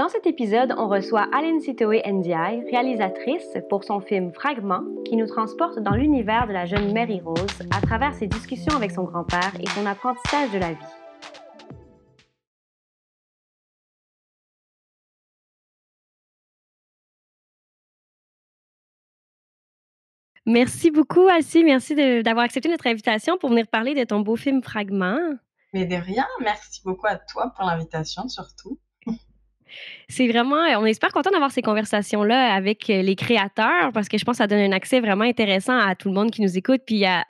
Dans 0.00 0.08
cet 0.08 0.26
épisode, 0.26 0.72
on 0.78 0.88
reçoit 0.88 1.28
Aline 1.30 1.60
Sitoé 1.60 2.02
Ndiaye, 2.10 2.64
réalisatrice 2.70 3.58
pour 3.68 3.84
son 3.84 4.00
film 4.00 4.32
Fragment, 4.32 4.82
qui 5.04 5.14
nous 5.14 5.26
transporte 5.26 5.78
dans 5.78 5.94
l'univers 5.94 6.46
de 6.46 6.54
la 6.54 6.64
jeune 6.64 6.94
Mary 6.94 7.20
Rose 7.20 7.60
à 7.70 7.82
travers 7.82 8.14
ses 8.14 8.26
discussions 8.26 8.74
avec 8.74 8.92
son 8.92 9.02
grand-père 9.02 9.52
et 9.60 9.66
son 9.66 9.84
apprentissage 9.84 10.50
de 10.52 10.58
la 10.58 10.72
vie. 10.72 10.78
Merci 20.46 20.90
beaucoup, 20.90 21.28
Alcie. 21.28 21.62
Merci 21.62 21.94
d'avoir 22.22 22.46
accepté 22.46 22.70
notre 22.70 22.86
invitation 22.86 23.36
pour 23.36 23.50
venir 23.50 23.66
parler 23.66 23.94
de 23.94 24.04
ton 24.04 24.20
beau 24.20 24.36
film 24.36 24.62
Fragment. 24.62 25.34
Mais 25.74 25.84
de 25.84 25.96
rien, 25.96 26.26
merci 26.40 26.80
beaucoup 26.86 27.06
à 27.06 27.16
toi 27.16 27.52
pour 27.54 27.66
l'invitation 27.66 28.26
surtout. 28.28 28.78
C'est 30.08 30.28
vraiment, 30.28 30.64
on 30.78 30.86
est 30.86 30.94
super 30.94 31.12
content 31.12 31.30
d'avoir 31.30 31.50
ces 31.50 31.62
conversations-là 31.62 32.54
avec 32.54 32.88
les 32.88 33.16
créateurs 33.16 33.92
parce 33.92 34.08
que 34.08 34.18
je 34.18 34.24
pense 34.24 34.34
que 34.34 34.38
ça 34.38 34.46
donne 34.46 34.60
un 34.60 34.72
accès 34.72 35.00
vraiment 35.00 35.24
intéressant 35.24 35.78
à 35.78 35.94
tout 35.94 36.08
le 36.08 36.14
monde 36.14 36.30
qui 36.30 36.42
nous 36.42 36.56
écoute 36.56 36.82
puis 36.86 37.04
à, 37.04 37.24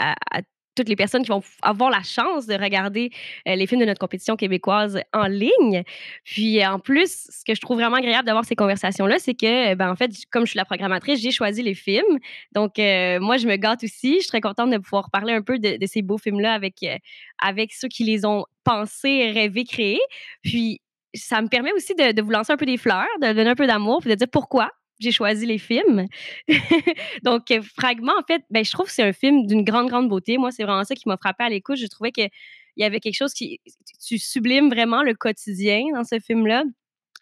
toutes 0.80 0.88
les 0.88 0.96
personnes 0.96 1.22
qui 1.22 1.28
vont 1.28 1.42
avoir 1.62 1.90
la 1.90 2.02
chance 2.02 2.46
de 2.46 2.54
regarder 2.54 3.10
euh, 3.46 3.54
les 3.54 3.66
films 3.66 3.80
de 3.80 3.86
notre 3.86 3.98
compétition 3.98 4.36
québécoise 4.36 5.00
en 5.12 5.26
ligne. 5.26 5.82
Puis 6.24 6.64
en 6.64 6.78
plus, 6.78 7.26
ce 7.28 7.44
que 7.44 7.54
je 7.54 7.60
trouve 7.60 7.78
vraiment 7.78 7.96
agréable 7.96 8.24
d'avoir 8.24 8.44
ces 8.44 8.54
conversations-là, 8.54 9.18
c'est 9.18 9.34
que, 9.34 9.74
ben, 9.74 9.90
en 9.90 9.96
fait, 9.96 10.10
comme 10.30 10.46
je 10.46 10.50
suis 10.50 10.56
la 10.56 10.64
programmatrice, 10.64 11.20
j'ai 11.20 11.32
choisi 11.32 11.62
les 11.62 11.74
films. 11.74 12.18
Donc, 12.52 12.78
euh, 12.78 13.20
moi, 13.20 13.36
je 13.36 13.46
me 13.46 13.56
gâte 13.56 13.84
aussi. 13.84 14.14
Je 14.14 14.20
suis 14.20 14.28
très 14.28 14.40
contente 14.40 14.70
de 14.70 14.78
pouvoir 14.78 15.10
parler 15.10 15.32
un 15.34 15.42
peu 15.42 15.58
de, 15.58 15.76
ces 15.86 16.02
beaux 16.02 16.18
films-là 16.18 16.54
avec, 16.54 16.82
euh, 16.82 16.96
avec 17.42 17.72
ceux 17.72 17.88
qui 17.88 18.04
les 18.04 18.24
ont 18.24 18.44
pensés, 18.64 19.32
rêvés, 19.32 19.64
créés. 19.64 20.00
Puis, 20.42 20.80
ça 21.14 21.42
me 21.42 21.48
permet 21.48 21.72
aussi 21.72 21.94
de, 21.94 22.22
vous 22.22 22.30
lancer 22.30 22.52
un 22.52 22.56
peu 22.56 22.66
des 22.66 22.76
fleurs, 22.76 23.06
de 23.20 23.32
donner 23.32 23.50
un 23.50 23.54
peu 23.54 23.66
d'amour, 23.66 24.00
puis 24.00 24.10
de 24.10 24.14
dire 24.14 24.28
pourquoi 24.30 24.70
j'ai 25.00 25.12
choisi 25.12 25.46
les 25.46 25.58
films. 25.58 26.06
Donc, 27.22 27.50
euh, 27.50 27.62
Fragment, 27.62 28.12
en 28.18 28.22
fait, 28.26 28.42
ben, 28.50 28.64
je 28.64 28.70
trouve 28.70 28.86
que 28.86 28.92
c'est 28.92 29.02
un 29.02 29.14
film 29.14 29.46
d'une 29.46 29.64
grande, 29.64 29.88
grande 29.88 30.08
beauté. 30.08 30.36
Moi, 30.36 30.50
c'est 30.50 30.62
vraiment 30.62 30.84
ça 30.84 30.94
qui 30.94 31.08
m'a 31.08 31.16
frappé 31.16 31.44
à 31.44 31.48
l'écoute. 31.48 31.76
Je 31.76 31.86
trouvais 31.86 32.12
qu'il 32.12 32.28
y 32.76 32.84
avait 32.84 33.00
quelque 33.00 33.16
chose 33.16 33.32
qui. 33.32 33.60
Tu 34.06 34.18
sublimes 34.18 34.68
vraiment 34.68 35.02
le 35.02 35.14
quotidien 35.14 35.84
dans 35.94 36.04
ce 36.04 36.18
film-là 36.18 36.64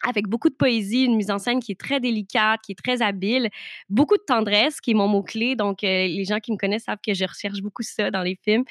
avec 0.07 0.27
beaucoup 0.27 0.49
de 0.49 0.55
poésie, 0.55 1.03
une 1.03 1.15
mise 1.15 1.31
en 1.31 1.39
scène 1.39 1.59
qui 1.59 1.71
est 1.71 1.79
très 1.79 1.99
délicate, 1.99 2.61
qui 2.61 2.71
est 2.71 2.81
très 2.81 3.01
habile, 3.01 3.49
beaucoup 3.89 4.15
de 4.15 4.23
tendresse, 4.23 4.79
qui 4.81 4.91
est 4.91 4.93
mon 4.93 5.07
mot-clé. 5.07 5.55
Donc, 5.55 5.83
euh, 5.83 6.07
les 6.07 6.25
gens 6.25 6.39
qui 6.39 6.51
me 6.51 6.57
connaissent 6.57 6.83
savent 6.83 6.99
que 7.05 7.13
je 7.13 7.25
recherche 7.25 7.61
beaucoup 7.61 7.83
ça 7.83 8.11
dans 8.11 8.23
les 8.23 8.37
films. 8.43 8.63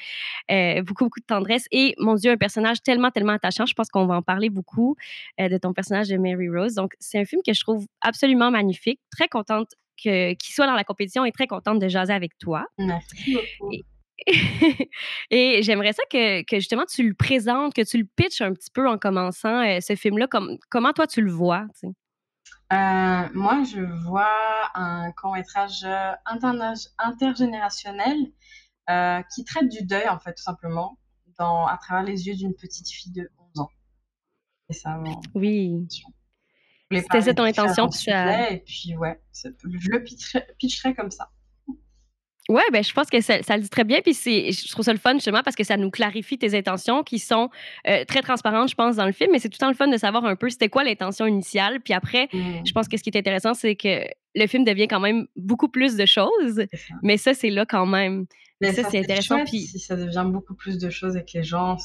Euh, 0.51 0.81
beaucoup, 0.81 1.05
beaucoup 1.05 1.19
de 1.19 1.25
tendresse. 1.25 1.65
Et, 1.71 1.93
mon 1.97 2.15
Dieu, 2.15 2.31
un 2.31 2.37
personnage 2.37 2.81
tellement, 2.81 3.11
tellement 3.11 3.33
attachant. 3.33 3.65
Je 3.65 3.73
pense 3.73 3.89
qu'on 3.89 4.05
va 4.05 4.15
en 4.15 4.21
parler 4.21 4.49
beaucoup 4.49 4.95
euh, 5.39 5.49
de 5.49 5.57
ton 5.57 5.73
personnage 5.73 6.09
de 6.09 6.17
Mary 6.17 6.49
Rose. 6.49 6.73
Donc, 6.73 6.93
c'est 6.99 7.19
un 7.19 7.25
film 7.25 7.41
que 7.45 7.53
je 7.53 7.61
trouve 7.61 7.85
absolument 8.01 8.51
magnifique. 8.51 8.99
Très 9.11 9.27
contente 9.27 9.69
qu'il 9.95 10.37
soit 10.41 10.65
dans 10.65 10.75
la 10.75 10.83
compétition 10.85 11.25
et 11.25 11.31
très 11.31 11.47
contente 11.47 11.79
de 11.79 11.87
jaser 11.87 12.13
avec 12.13 12.37
toi. 12.37 12.65
Merci 12.77 13.33
beaucoup. 13.33 13.73
Et 13.73 13.83
j'aimerais 15.31 15.93
ça 15.93 16.03
que, 16.11 16.43
que, 16.43 16.57
justement 16.57 16.85
tu 16.85 17.07
le 17.07 17.13
présentes, 17.13 17.73
que 17.73 17.83
tu 17.83 17.97
le 17.97 18.05
pitches 18.15 18.41
un 18.41 18.53
petit 18.53 18.71
peu 18.71 18.87
en 18.87 18.97
commençant 18.97 19.61
euh, 19.65 19.79
ce 19.81 19.95
film-là. 19.95 20.27
Comme, 20.27 20.57
comment 20.69 20.93
toi 20.93 21.07
tu 21.07 21.21
le 21.21 21.31
vois? 21.31 21.65
Euh, 22.71 23.27
moi, 23.33 23.63
je 23.63 23.81
vois 24.05 24.29
un 24.75 25.11
court-métrage 25.13 25.83
euh, 25.83 26.11
intergénérationnel 26.97 28.17
qui 29.33 29.43
traite 29.43 29.69
du 29.69 29.85
deuil, 29.85 30.07
en 30.09 30.17
fait, 30.17 30.33
tout 30.33 30.41
simplement, 30.41 30.97
dans, 31.37 31.67
à 31.67 31.77
travers 31.77 32.03
les 32.03 32.27
yeux 32.27 32.35
d'une 32.35 32.55
petite 32.55 32.89
fille 32.89 33.11
de 33.11 33.29
11 33.55 33.61
ans. 33.61 33.69
C'est 34.67 34.79
ça, 34.79 34.99
Oui. 35.35 35.87
C'était 36.91 37.21
ça 37.21 37.33
ton 37.35 37.43
intention. 37.43 37.87
Puis 37.87 38.09
Et 38.09 38.63
puis, 38.65 38.97
ouais, 38.97 39.21
je 39.33 39.89
le 39.91 40.03
pitcherais 40.57 40.95
comme 40.95 41.11
ça. 41.11 41.29
Ouais, 42.49 42.63
ben, 42.73 42.83
je 42.83 42.91
pense 42.91 43.11
que 43.11 43.21
ça, 43.21 43.43
ça, 43.43 43.55
le 43.55 43.63
dit 43.63 43.69
très 43.69 43.83
bien. 43.83 43.99
Puis 44.01 44.13
je 44.15 44.71
trouve 44.71 44.83
ça 44.83 44.91
le 44.91 44.97
fun 44.97 45.13
justement 45.13 45.43
parce 45.43 45.55
que 45.55 45.63
ça 45.63 45.77
nous 45.77 45.91
clarifie 45.91 46.37
tes 46.39 46.57
intentions 46.57 47.03
qui 47.03 47.19
sont 47.19 47.49
euh, 47.87 48.03
très 48.05 48.23
transparentes, 48.23 48.69
je 48.69 48.75
pense, 48.75 48.95
dans 48.95 49.05
le 49.05 49.11
film. 49.11 49.29
Mais 49.31 49.37
c'est 49.37 49.49
tout 49.49 49.57
le 49.59 49.65
temps 49.65 49.69
le 49.69 49.75
fun 49.75 49.87
de 49.87 49.97
savoir 49.97 50.25
un 50.25 50.35
peu 50.35 50.49
c'était 50.49 50.67
quoi 50.67 50.83
l'intention 50.83 51.27
initiale. 51.27 51.79
Puis 51.79 51.93
après, 51.93 52.27
mmh. 52.33 52.65
je 52.65 52.71
pense 52.73 52.87
que 52.87 52.97
ce 52.97 53.03
qui 53.03 53.11
est 53.11 53.17
intéressant, 53.17 53.53
c'est 53.53 53.75
que 53.75 54.03
le 54.33 54.47
film 54.47 54.63
devient 54.63 54.87
quand 54.87 54.99
même 54.99 55.27
beaucoup 55.35 55.69
plus 55.69 55.95
de 55.95 56.07
choses. 56.07 56.65
Mais 57.03 57.17
ça, 57.17 57.35
c'est 57.35 57.51
là 57.51 57.67
quand 57.67 57.85
même. 57.85 58.25
Mais 58.61 58.73
ça, 58.73 58.83
c'est 58.89 58.99
intéressant. 58.99 59.45
puis 59.45 59.61
si 59.61 59.79
ça 59.79 59.95
devient 59.95 60.25
beaucoup 60.27 60.55
plus 60.55 60.79
de 60.79 60.89
choses 60.89 61.15
et 61.15 61.21
que 61.21 61.37
les 61.37 61.43
gens 61.43 61.77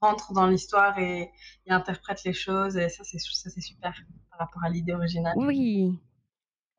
rentrent 0.00 0.32
dans 0.32 0.46
l'histoire 0.46 0.98
et, 0.98 1.30
et, 1.66 1.70
interprètent 1.70 2.24
les 2.24 2.32
choses, 2.32 2.78
et 2.78 2.88
ça, 2.88 3.04
c'est 3.04 3.18
super 3.60 3.92
par 4.30 4.38
rapport 4.38 4.64
à 4.64 4.70
l'idée 4.70 4.94
originale. 4.94 5.34
Oui. 5.36 5.92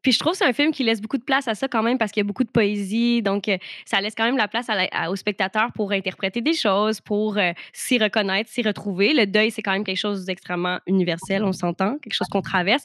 Puis 0.01 0.12
je 0.12 0.19
trouve 0.19 0.34
que 0.34 0.39
c'est 0.39 0.45
un 0.45 0.53
film 0.53 0.72
qui 0.72 0.84
laisse 0.84 1.01
beaucoup 1.01 1.17
de 1.17 1.23
place 1.23 1.47
à 1.47 1.56
ça 1.56 1.67
quand 1.67 1.84
même 1.84 1.97
parce 1.97 2.12
qu'il 2.12 2.22
y 2.22 2.25
a 2.25 2.28
beaucoup 2.28 2.44
de 2.44 2.50
poésie. 2.50 3.22
Donc, 3.22 3.47
euh, 3.47 3.57
ça 3.85 4.01
laisse 4.01 4.16
quand 4.16 4.25
même 4.25 4.38
la 4.38 4.47
place 4.47 4.67
à, 4.69 5.16
spectateurs 5.16 5.72
pour 5.73 5.91
interpréter 5.91 6.41
des 6.41 6.53
choses, 6.53 7.01
pour 7.01 7.38
euh, 7.38 7.51
s'y 7.73 8.00
reconnaître, 8.00 8.50
s'y 8.50 8.61
retrouver. 8.61 9.13
Le 9.13 9.25
deuil, 9.28 9.51
c'est 9.51 9.61
quand 9.61 9.73
même 9.73 9.84
quelque 9.84 9.97
chose 9.97 10.25
d'extrêmement 10.25 10.79
universel, 10.88 11.44
on 11.44 11.51
s'entend, 11.51 11.97
quelque 12.00 12.13
chose 12.13 12.28
qu'on 12.29 12.41
traverse. 12.41 12.84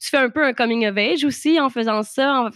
Tu 0.00 0.10
fais 0.10 0.16
un 0.18 0.30
peu 0.30 0.44
un 0.44 0.52
coming 0.52 0.86
of 0.86 0.96
age 0.96 1.24
aussi 1.24 1.60
en 1.60 1.70
faisant 1.70 2.04
ça. 2.04 2.48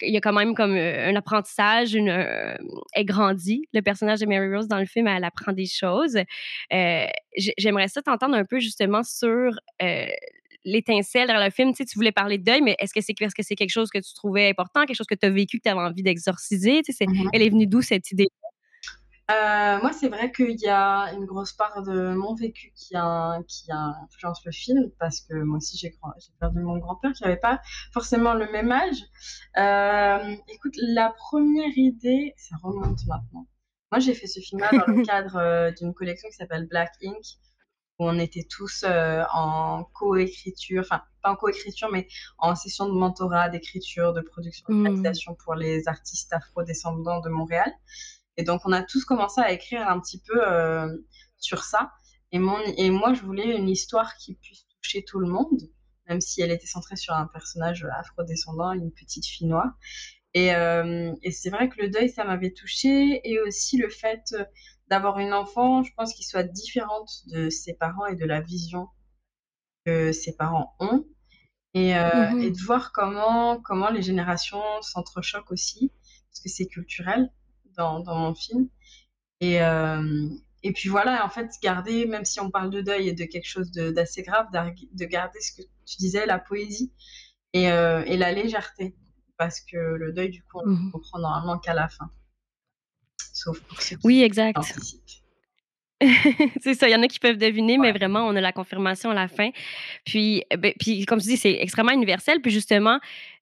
il 0.00 0.14
y 0.14 0.16
a 0.16 0.20
quand 0.22 0.32
même 0.32 0.54
comme 0.54 0.74
euh, 0.74 1.10
un 1.10 1.14
apprentissage, 1.16 1.94
une, 1.94 2.08
elle 2.08 3.04
grandit. 3.04 3.68
Le 3.74 3.82
personnage 3.82 4.20
de 4.20 4.26
Mary 4.26 4.52
Rose 4.52 4.68
dans 4.68 4.78
le 4.78 4.86
film, 4.86 5.06
elle 5.06 5.24
apprend 5.24 5.52
des 5.52 5.66
choses. 5.66 6.18
J'aimerais 6.70 7.88
ça 7.88 8.00
t'entendre 8.00 8.36
un 8.36 8.44
peu 8.46 8.58
justement 8.58 9.02
sur 9.02 9.52
l'étincelle 10.70 11.28
dans 11.28 11.42
le 11.42 11.50
film. 11.50 11.72
Tu, 11.72 11.78
sais, 11.78 11.84
tu 11.84 11.98
voulais 11.98 12.12
parler 12.12 12.38
de 12.38 12.44
deuil, 12.44 12.60
mais 12.62 12.76
est-ce 12.78 12.92
que 12.92 13.00
c'est 13.00 13.14
parce 13.18 13.34
que 13.34 13.42
c'est 13.42 13.56
quelque 13.56 13.70
chose 13.70 13.90
que 13.90 13.98
tu 13.98 14.14
trouvais 14.14 14.48
important, 14.48 14.84
quelque 14.84 14.96
chose 14.96 15.06
que 15.06 15.14
tu 15.14 15.26
as 15.26 15.30
vécu, 15.30 15.58
que 15.58 15.62
tu 15.64 15.68
avais 15.68 15.80
envie 15.80 16.02
d'exorciser? 16.02 16.82
Tu 16.82 16.92
sais, 16.92 17.04
mm-hmm. 17.04 17.30
Elle 17.32 17.42
est 17.42 17.50
venue 17.50 17.66
d'où 17.66 17.82
cette 17.82 18.10
idée? 18.10 18.28
Euh, 19.30 19.78
moi, 19.82 19.92
c'est 19.92 20.08
vrai 20.08 20.32
qu'il 20.32 20.58
y 20.58 20.68
a 20.68 21.12
une 21.12 21.26
grosse 21.26 21.52
part 21.52 21.82
de 21.82 22.14
mon 22.14 22.34
vécu 22.34 22.72
qui, 22.74 22.96
a, 22.96 23.38
qui 23.46 23.70
a 23.70 23.92
influence 24.04 24.42
le 24.46 24.52
film, 24.52 24.90
parce 24.98 25.20
que 25.20 25.34
moi 25.34 25.58
aussi, 25.58 25.76
j'ai 25.76 25.92
perdu 26.40 26.60
mon 26.60 26.78
grand-père 26.78 27.12
qui 27.12 27.24
n'avait 27.24 27.36
pas 27.36 27.60
forcément 27.92 28.32
le 28.32 28.50
même 28.50 28.72
âge. 28.72 29.02
Euh, 29.58 30.34
écoute, 30.48 30.74
la 30.78 31.12
première 31.18 31.76
idée, 31.76 32.32
ça 32.38 32.56
remonte 32.62 33.04
maintenant. 33.06 33.46
Moi, 33.92 33.98
j'ai 33.98 34.14
fait 34.14 34.26
ce 34.26 34.40
film-là 34.40 34.70
dans 34.72 34.92
le 34.94 35.02
cadre 35.04 35.36
euh, 35.36 35.70
d'une 35.72 35.92
collection 35.92 36.30
qui 36.30 36.36
s'appelle 36.36 36.66
Black 36.66 36.92
Ink, 37.04 37.24
où 37.98 38.08
on 38.08 38.18
était 38.18 38.44
tous 38.44 38.84
euh, 38.84 39.24
en 39.32 39.84
coécriture, 39.84 40.82
enfin 40.82 41.02
pas 41.22 41.30
en 41.30 41.36
coécriture, 41.36 41.88
mais 41.90 42.06
en 42.38 42.54
session 42.54 42.86
de 42.86 42.92
mentorat, 42.92 43.48
d'écriture, 43.48 44.12
de 44.12 44.20
production, 44.20 44.66
de 44.68 44.74
mmh. 44.74 44.86
réalisation 44.86 45.34
pour 45.34 45.54
les 45.54 45.88
artistes 45.88 46.32
afro-descendants 46.32 47.20
de 47.20 47.28
Montréal. 47.28 47.72
Et 48.36 48.44
donc 48.44 48.60
on 48.64 48.72
a 48.72 48.82
tous 48.82 49.04
commencé 49.04 49.40
à 49.40 49.50
écrire 49.52 49.88
un 49.88 49.98
petit 50.00 50.20
peu 50.20 50.40
euh, 50.46 50.88
sur 51.38 51.64
ça. 51.64 51.92
Et, 52.30 52.38
mon, 52.38 52.58
et 52.76 52.90
moi, 52.90 53.14
je 53.14 53.22
voulais 53.22 53.56
une 53.56 53.68
histoire 53.68 54.16
qui 54.16 54.34
puisse 54.34 54.66
toucher 54.82 55.02
tout 55.02 55.18
le 55.18 55.26
monde, 55.26 55.62
même 56.08 56.20
si 56.20 56.42
elle 56.42 56.50
était 56.50 56.66
centrée 56.66 56.96
sur 56.96 57.14
un 57.14 57.26
personnage 57.26 57.86
afro-descendant, 57.98 58.72
une 58.72 58.92
petite 58.92 59.26
fille 59.26 59.46
noire. 59.46 59.72
Et, 60.34 60.54
euh, 60.54 61.14
et 61.22 61.30
c'est 61.30 61.48
vrai 61.48 61.70
que 61.70 61.80
le 61.80 61.88
deuil, 61.88 62.10
ça 62.10 62.24
m'avait 62.24 62.52
touché, 62.52 63.22
et 63.24 63.40
aussi 63.40 63.78
le 63.78 63.88
fait 63.88 64.34
d'avoir 64.88 65.18
une 65.18 65.34
enfant, 65.34 65.82
je 65.82 65.92
pense 65.96 66.14
qu'il 66.14 66.24
soit 66.24 66.42
différente 66.42 67.10
de 67.26 67.50
ses 67.50 67.74
parents 67.74 68.06
et 68.06 68.16
de 68.16 68.24
la 68.24 68.40
vision 68.40 68.88
que 69.84 70.12
ses 70.12 70.34
parents 70.34 70.74
ont. 70.80 71.04
Et, 71.74 71.96
euh, 71.96 72.30
mmh 72.30 72.40
et 72.40 72.50
de 72.50 72.58
voir 72.62 72.92
comment, 72.92 73.60
comment 73.60 73.90
les 73.90 74.02
générations 74.02 74.62
s'entrechoquent 74.80 75.52
aussi, 75.52 75.92
parce 76.30 76.40
que 76.40 76.48
c'est 76.48 76.66
culturel 76.66 77.30
dans, 77.76 78.00
dans, 78.00 78.16
mon 78.16 78.34
film. 78.34 78.68
Et, 79.40 79.62
euh, 79.62 80.28
et 80.62 80.72
puis 80.72 80.88
voilà, 80.88 81.24
en 81.24 81.28
fait, 81.28 81.50
garder, 81.62 82.06
même 82.06 82.24
si 82.24 82.40
on 82.40 82.50
parle 82.50 82.70
de 82.70 82.80
deuil 82.80 83.08
et 83.08 83.12
de 83.12 83.24
quelque 83.24 83.46
chose 83.46 83.70
d'assez 83.70 84.22
grave, 84.22 84.48
de 84.50 85.04
garder 85.04 85.40
ce 85.40 85.52
que 85.52 85.62
tu 85.86 85.96
disais, 85.98 86.26
la 86.26 86.38
poésie 86.38 86.92
et, 87.52 87.70
euh, 87.70 88.02
et 88.06 88.16
la 88.16 88.32
légèreté. 88.32 88.96
Parce 89.36 89.60
que 89.60 89.76
le 89.76 90.12
deuil, 90.12 90.30
du 90.30 90.42
coup, 90.42 90.58
on 90.64 90.70
mmh 90.70 90.90
comprend 90.90 91.18
normalement 91.20 91.58
qu'à 91.58 91.74
la 91.74 91.88
fin 91.88 92.10
sauf 93.38 93.60
pour 93.60 93.78
Oui, 94.04 94.22
exact. 94.22 94.58
c'est 96.60 96.74
ça, 96.74 96.88
il 96.88 96.92
y 96.92 96.94
en 96.94 97.02
a 97.02 97.08
qui 97.08 97.18
peuvent 97.18 97.38
deviner, 97.38 97.76
mais 97.76 97.90
vraiment, 97.90 98.20
on 98.20 98.36
a 98.36 98.40
la 98.40 98.52
confirmation 98.52 99.10
à 99.10 99.14
la 99.14 99.26
fin. 99.26 99.50
Puis, 100.04 100.44
eh 100.50 100.56
ben, 100.56 100.72
puis 100.78 101.04
comme 101.06 101.20
tu 101.20 101.26
dis, 101.26 101.36
c'est 101.36 101.58
extrêmement 101.60 101.92
universel. 101.92 102.40
Puis 102.40 102.52
justement, 102.52 103.00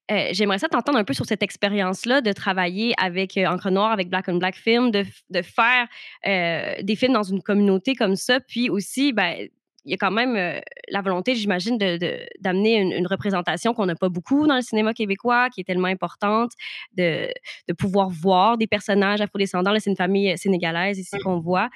Heu, 0.09 0.29
j'aimerais 0.31 0.59
ça 0.59 0.69
t'entendre 0.69 0.97
un 0.97 1.03
peu 1.03 1.13
sur 1.13 1.25
cette 1.25 1.43
expérience-là 1.43 2.21
de 2.21 2.31
travailler 2.31 2.93
avec, 2.97 3.37
heu, 3.37 3.45
Encre 3.45 3.69
Noire, 3.71 3.91
avec 3.91 4.09
Black 4.09 4.25
on 4.29 4.37
Black 4.37 4.55
Film, 4.55 4.89
de 4.89 5.03
de 5.29 5.41
faire, 5.41 5.87
heu, 6.25 6.81
des 6.81 6.95
films 6.95 7.13
dans 7.13 7.23
une 7.23 7.41
communauté 7.41 7.93
comme 7.93 8.15
ça. 8.15 8.39
Puis 8.39 8.69
aussi, 8.69 9.11
ben, 9.11 9.49
y 9.91 9.93
a 9.93 9.97
quand 9.97 10.11
même, 10.11 10.35
heu, 10.37 10.61
la 10.89 11.01
volonté, 11.01 11.35
j'imagine, 11.35 11.77
de 11.77 11.97
de 11.97 12.19
d'amener 12.41 12.75
une 12.81 12.91
une 12.93 13.07
représentation 13.07 13.73
qu'on 13.73 13.85
n'a 13.87 13.95
pas 13.95 14.09
beaucoup 14.09 14.47
dans 14.47 14.55
le 14.55 14.61
cinéma 14.61 14.93
québécois, 14.93 15.49
qui 15.49 15.61
est 15.61 15.63
tellement 15.65 15.87
importante, 15.87 16.51
de 16.93 17.29
de 17.67 17.73
pouvoir 17.73 18.09
voir 18.09 18.57
des 18.57 18.67
personnages 18.67 19.21
afro-descendants. 19.21 19.71
Là, 19.71 19.79
c'est 19.79 19.89
une 19.91 19.95
famille, 19.97 20.31
heu, 20.33 20.37
sénégalaise 20.37 20.99
ici 20.99 21.17
Mmh. 21.17 21.19
qu'on 21.19 21.39
voit. 21.39 21.69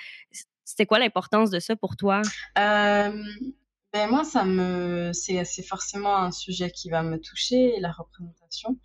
C'était 0.66 0.86
quoi 0.86 1.00
l'importance 1.00 1.50
de 1.52 1.60
ça 1.60 1.76
pour 1.76 1.96
toi? 1.98 2.30
Beh, 3.94 4.08
moi, 4.08 4.24
ça 4.24 4.46
me 4.46 5.12
c'est 5.14 5.44
forcément 5.64 6.16
un 6.18 6.32
sujet 6.32 6.72
qui 6.72 6.90
va 6.90 7.04
me 7.04 7.18
toucher, 7.20 7.78
la 7.80 7.92
représentation 7.92 8.78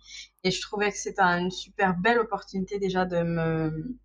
et 0.43 0.51
je 0.51 0.61
trouvais 0.61 0.91
que 0.91 0.97
c'était 0.97 1.21
un 1.21 1.39
une 1.45 1.51
super 1.51 1.95
belle 1.97 2.19
opportunité 2.19 2.77
déjà 2.79 3.05
de 3.05 3.21
me 3.23 3.97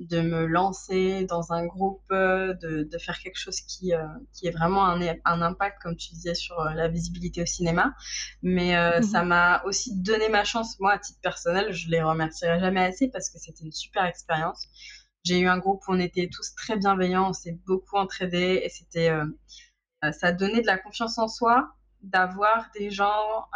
de 0.00 0.20
me 0.22 0.46
lancer 0.46 1.26
dans 1.26 1.52
un 1.52 1.66
groupe, 1.66 2.02
heu, 2.10 2.54
de 2.60 2.84
de 2.84 2.98
faire 2.98 3.18
quelque 3.18 3.38
chose 3.38 3.60
qui, 3.60 3.92
heu, 3.94 4.00
qui 4.32 4.46
ait 4.48 4.50
vraiment 4.50 4.86
un 4.86 5.00
un 5.24 5.42
impact, 5.42 5.82
comme 5.82 5.96
tu 5.96 6.10
disais, 6.14 6.34
sur, 6.34 6.58
heu, 6.60 6.74
la 6.74 6.88
visibilité 6.88 7.42
au 7.42 7.46
cinéma. 7.46 7.94
Mais, 8.42 8.76
heu, 8.76 9.00
Mmh 9.00 9.02
ça 9.02 9.24
m'a 9.24 9.62
aussi 9.64 9.94
donné 10.00 10.28
ma 10.30 10.44
chance. 10.44 10.78
Moi, 10.80 10.92
à 10.92 10.98
titre 10.98 11.20
personnel, 11.22 11.72
je 11.72 11.88
les 11.90 12.02
remercierai 12.02 12.60
jamais 12.60 12.82
assez 12.84 13.08
parce 13.10 13.30
que 13.30 13.38
c'était 13.38 13.64
une 13.64 13.72
super 13.72 14.04
expérience. 14.06 14.68
J'ai 15.24 15.38
eu 15.40 15.48
un 15.48 15.58
groupe 15.58 15.82
où 15.88 15.92
on 15.92 16.00
était 16.00 16.28
tous 16.32 16.54
très 16.54 16.76
bienveillants, 16.78 17.28
on 17.30 17.32
s'est 17.34 17.58
beaucoup 17.66 17.96
entraidés 17.96 18.62
et 18.64 18.68
c'était, 18.70 19.10
heu 19.10 19.38
heu, 20.04 20.12
ça 20.12 20.32
donnait 20.32 20.62
de 20.62 20.66
la 20.66 20.78
confiance 20.78 21.18
en 21.18 21.28
soi 21.28 21.74
d'avoir 22.02 22.70
des 22.78 22.90
gens, 22.90 23.46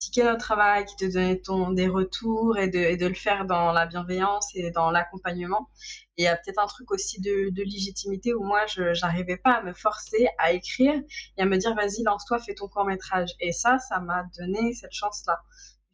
critiquer 0.00 0.24
notre 0.24 0.40
travail, 0.44 0.84
qui 0.86 0.96
te 0.96 1.04
donnait 1.12 1.40
ton 1.40 1.70
des 1.72 1.88
retours 1.88 2.58
et 2.58 2.68
de 2.68 2.78
et 2.78 2.96
de 2.96 3.06
le 3.06 3.14
faire 3.14 3.46
dans 3.46 3.72
la 3.72 3.86
bienveillance 3.86 4.50
et 4.54 4.70
dans 4.70 4.90
l'accompagnement. 4.90 5.70
Et 6.16 6.22
il 6.22 6.24
y 6.26 6.28
a 6.28 6.36
peut-être 6.36 6.60
un 6.62 6.66
truc 6.66 6.90
aussi 6.92 7.20
de 7.20 7.50
de 7.50 7.62
légitimité 7.62 8.34
où 8.34 8.44
moi 8.44 8.66
je 8.66 8.94
j'arrivais 8.94 9.36
pas 9.36 9.52
à 9.54 9.62
me 9.62 9.72
forcer 9.74 10.28
à 10.38 10.52
écrire 10.52 10.94
et 11.38 11.42
à 11.42 11.46
me 11.46 11.56
dire: 11.58 11.74
«Vas-y, 11.74 12.02
lance-toi, 12.04 12.38
fais 12.40 12.54
ton 12.54 12.68
court 12.68 12.84
métrage» 12.84 13.30
et 13.40 13.52
ça, 13.52 13.78
ça 13.78 14.00
m'a 14.00 14.24
donné 14.38 14.72
cette 14.74 14.92
chance-là. 14.92 15.40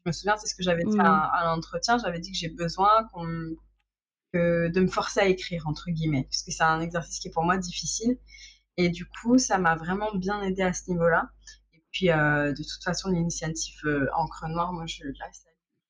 Je 0.04 0.10
me 0.10 0.12
souviens, 0.12 0.36
c'est 0.38 0.46
ce 0.48 0.54
que 0.56 0.62
j'avais 0.62 0.84
dit 0.84 0.98
Mmh. 0.98 1.00
à 1.00 1.24
à 1.26 1.44
l'entretien, 1.46 1.98
j'avais 1.98 2.20
dit 2.20 2.32
que 2.32 2.38
j'ai 2.38 2.48
besoin 2.50 3.04
qu'on 3.12 3.56
que 4.32 4.68
de 4.68 4.80
me 4.80 4.88
forcer 4.88 5.20
à 5.20 5.26
écrire 5.26 5.66
entre 5.68 5.90
guillemets, 5.90 6.24
puisque 6.30 6.52
c'est 6.52 6.62
un 6.64 6.80
exercice 6.80 7.18
qui 7.20 7.28
est 7.28 7.32
pour 7.32 7.44
moi 7.44 7.56
difficile 7.58 8.18
et 8.78 8.88
du 8.90 9.06
coup, 9.06 9.38
ça 9.38 9.58
m'a 9.58 9.76
vraiment 9.76 10.14
bien 10.14 10.42
aidée 10.42 10.62
à 10.62 10.72
ce 10.72 10.90
niveau-là. 10.90 11.30
Et 11.90 11.92
puis, 11.92 12.10
heu, 12.10 12.52
de 12.54 12.62
toute 12.62 12.82
façon, 12.84 13.10
l'initiative, 13.10 13.80
heu, 13.84 14.08
Encre 14.14 14.48
Noire, 14.48 14.72
moi, 14.72 14.86
je 14.86 15.04
la. 15.04 15.26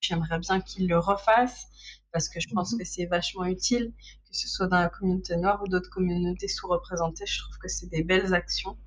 J'aimerais 0.00 0.38
bien 0.38 0.60
qu'ils 0.62 0.88
le 0.88 0.98
refassent 0.98 1.66
parce 2.12 2.28
que 2.30 2.40
je 2.40 2.48
pense 2.48 2.72
Mmh 2.72 2.78
que 2.78 2.84
c'est 2.84 3.06
vachement 3.06 3.44
utile, 3.44 3.92
que 4.26 4.36
ce 4.36 4.48
soit 4.48 4.66
dans 4.66 4.80
la 4.80 4.88
communauté 4.88 5.36
noire 5.36 5.62
ou 5.62 5.68
d'autres 5.68 5.90
communautés 5.90 6.48
sous-représentées. 6.48 7.26
Je 7.26 7.38
trouve 7.40 7.58
que 7.58 7.68
c'est 7.68 7.88
des 7.90 8.02
belles 8.02 8.32
actions 8.34 8.78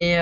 et 0.00 0.16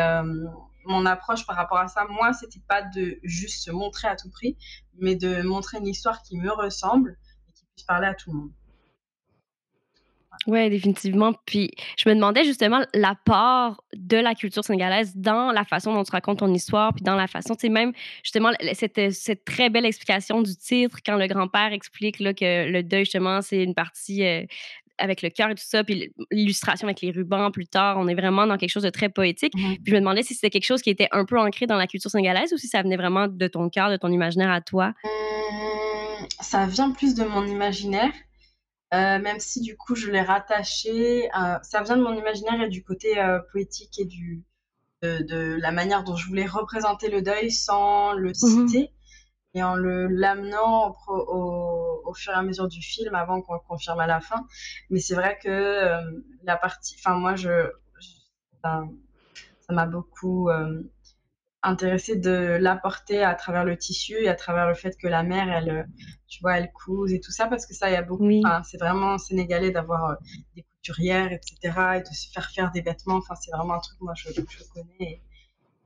mon 0.84 1.06
approche 1.06 1.46
par 1.46 1.56
rapport 1.56 1.78
à 1.78 1.88
ça, 1.88 2.04
moi, 2.08 2.32
c'était 2.32 2.62
pas 2.66 2.82
de 2.82 3.18
juste 3.22 3.62
se 3.64 3.70
montrer 3.70 4.08
à 4.08 4.16
tout 4.16 4.30
prix, 4.30 4.56
mais 4.98 5.16
de 5.16 5.42
montrer 5.42 5.78
une 5.78 5.86
histoire 5.88 6.22
qui 6.22 6.36
me 6.38 6.50
ressemble 6.50 7.18
et 7.48 7.52
qui 7.52 7.64
puisse 7.66 7.84
parler 7.86 8.08
à 8.08 8.14
tout 8.14 8.32
le 8.32 8.38
monde. 8.38 8.52
Ouais, 10.46 10.70
définitivement. 10.70 11.32
Puis 11.44 11.70
je 11.96 12.08
me 12.08 12.14
demandais 12.14 12.44
justement 12.44 12.80
l'apport 12.94 13.82
de 13.94 14.16
la 14.16 14.34
culture 14.34 14.64
sénégalaise 14.64 15.14
dans 15.16 15.52
la 15.52 15.64
façon 15.64 15.92
dont 15.92 16.04
tu 16.04 16.12
racontes 16.12 16.38
ton 16.38 16.52
histoire, 16.52 16.94
puis 16.94 17.02
dans 17.02 17.16
la 17.16 17.26
façon, 17.26 17.54
tu 17.54 17.62
sais, 17.62 17.68
même 17.68 17.92
justement 18.22 18.50
cette, 18.72 18.98
heu, 18.98 19.10
cette 19.10 19.44
très 19.44 19.68
belle 19.70 19.86
explication 19.86 20.40
du 20.42 20.56
titre 20.56 20.98
quand 21.04 21.16
le 21.16 21.26
grand-père 21.26 21.72
explique 21.72 22.20
là 22.20 22.32
que 22.32 22.70
le 22.70 22.82
deuil 22.82 23.04
justement, 23.04 23.42
c'est 23.42 23.62
une 23.62 23.74
partie, 23.74 24.24
heu, 24.24 24.46
avec 24.98 25.22
le 25.22 25.30
cœur 25.30 25.50
et 25.50 25.54
tout 25.54 25.64
ça, 25.64 25.84
puis 25.84 26.12
l'illustration 26.30 26.88
avec 26.88 27.00
les 27.00 27.10
rubans 27.10 27.50
plus 27.52 27.66
tard, 27.66 27.96
on 27.98 28.08
est 28.08 28.14
vraiment 28.14 28.46
dans 28.46 28.56
quelque 28.56 28.70
chose 28.70 28.82
de 28.82 28.90
très 28.90 29.08
poétique. 29.08 29.54
Mmh. 29.54 29.74
Puis 29.74 29.84
je 29.86 29.94
me 29.94 30.00
demandais 30.00 30.22
si 30.22 30.34
c'était 30.34 30.50
quelque 30.50 30.66
chose 30.66 30.82
qui 30.82 30.90
était 30.90 31.08
un 31.12 31.24
peu 31.24 31.38
ancré 31.38 31.66
dans 31.66 31.76
la 31.76 31.86
culture 31.86 32.10
sénégalaise 32.10 32.52
ou 32.52 32.56
si 32.56 32.66
ça 32.66 32.82
venait 32.82 32.96
vraiment 32.96 33.28
de 33.28 33.46
ton 33.46 33.68
cœur, 33.68 33.90
de 33.90 33.96
ton 33.96 34.10
imaginaire 34.10 34.50
à 34.50 34.60
toi? 34.60 34.94
Mmh, 35.04 36.26
ça 36.40 36.66
vient 36.66 36.90
plus 36.90 37.14
de 37.14 37.24
mon 37.24 37.46
imaginaire. 37.46 38.10
Heu, 38.92 39.18
même 39.20 39.38
si 39.40 39.60
du 39.60 39.76
coup 39.76 39.94
je 39.94 40.10
l'ai 40.10 40.22
rattaché 40.22 41.28
à 41.32 41.60
ça 41.62 41.82
vient 41.82 41.96
de 41.98 42.02
mon 42.02 42.14
imaginaire 42.14 42.62
et 42.62 42.68
du 42.70 42.82
côté, 42.82 43.20
heu, 43.22 43.40
poétique 43.52 43.98
et 43.98 44.06
du 44.06 44.44
de 45.02 45.22
de 45.24 45.56
la 45.60 45.72
manière 45.72 46.04
dont 46.04 46.16
je 46.16 46.26
voulais 46.28 46.46
représenter 46.46 47.10
le 47.10 47.22
deuil 47.22 47.50
sans 47.52 48.12
le 48.14 48.30
Mmh 48.30 48.34
citer 48.34 48.92
et 49.54 49.62
en 49.64 49.74
le 49.76 50.08
l'amenant 50.08 50.96
au 51.08 51.14
au 51.14 52.02
au 52.06 52.14
fur 52.14 52.32
et 52.32 52.36
à 52.36 52.42
mesure 52.42 52.68
du 52.68 52.82
film 52.82 53.14
avant 53.16 53.42
qu'on 53.42 53.54
le 53.54 53.60
confirme 53.68 54.00
à 54.00 54.06
la 54.08 54.20
fin. 54.20 54.46
Mais 54.90 55.00
c'est 55.00 55.14
vrai 55.16 55.38
que, 55.42 55.48
hem, 55.50 56.24
la 56.44 56.56
partie 56.56 56.96
enfin 56.98 57.16
moi 57.18 57.36
je 57.36 57.70
j 58.00 58.08
ça 58.64 59.72
m'a 59.74 59.86
beaucoup, 59.86 60.50
hem, 60.50 60.88
intéressée 61.62 62.16
de 62.16 62.56
l'apporter 62.60 63.22
à 63.24 63.34
travers 63.34 63.64
le 63.64 63.76
tissu 63.76 64.14
et 64.22 64.28
à 64.28 64.34
travers 64.34 64.68
le 64.68 64.74
fait 64.74 64.96
que 64.96 65.08
la 65.08 65.22
mère 65.24 65.50
elle, 65.52 65.70
heu, 65.70 65.84
tu 66.28 66.40
vois, 66.40 66.58
elle 66.58 66.70
couse 66.72 67.12
et 67.12 67.20
tout 67.20 67.32
ça 67.32 67.46
parce 67.46 67.66
que 67.66 67.74
ça 67.74 67.90
il 67.90 67.94
y 67.94 67.96
a 67.96 68.02
beaucoup 68.02 68.24
Oui. 68.26 68.42
enfin 68.44 68.62
c'est 68.62 68.78
vraiment 68.78 69.18
sénégalais 69.18 69.70
d'avoir, 69.72 70.12
heu, 70.12 70.16
des 70.54 70.62
couturières 70.62 71.32
et 71.32 71.40
cetera 71.42 71.98
et 71.98 72.00
de 72.02 72.06
se 72.06 72.30
faire 72.32 72.50
faire 72.50 72.70
des 72.72 72.80
vêtements. 72.82 73.16
Enfin 73.16 73.34
c'est 73.34 73.50
vraiment 73.50 73.74
un 73.74 73.80
truc 73.80 74.00
moi 74.00 74.14
je 74.16 74.28
je 74.32 74.64
connais 74.72 74.94
et 75.00 75.22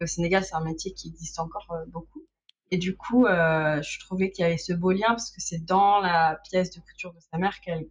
au 0.03 0.07
Sénégal 0.07 0.45
c'est 0.45 0.55
un 0.57 0.65
métier 0.65 0.93
qui 0.95 1.09
existe 1.09 1.39
encore, 1.41 1.67
heu, 1.73 1.85
beaucoup 1.89 2.27
et 2.71 2.79
du 2.79 2.97
coup, 2.97 3.27
je 3.27 3.99
trouvais 4.01 4.31
qu'il 4.31 4.45
y 4.45 4.47
avait 4.47 4.57
ce 4.59 4.73
beau 4.73 4.93
lien 4.93 5.09
parce 5.09 5.31
que 5.31 5.41
c'est 5.43 5.63
dans 5.65 6.01
la 6.01 6.41
pièce 6.49 6.71
de 6.71 6.81
couture 6.81 7.13
de 7.13 7.21
sa 7.21 7.37
mère 7.37 7.61
qu'elle 7.61 7.87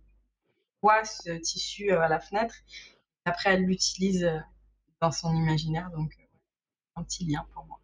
voit 0.82 1.04
ce 1.06 1.32
tissu, 1.34 1.92
à 1.92 2.08
la 2.08 2.20
fenêtre. 2.20 2.56
Après 3.26 3.52
elle 3.54 3.66
l'utilise, 3.66 4.28
dans 5.02 5.12
son 5.12 5.36
imaginaire 5.36 5.92
donc 5.92 6.12
pour 6.94 7.66
moi. 7.66 7.78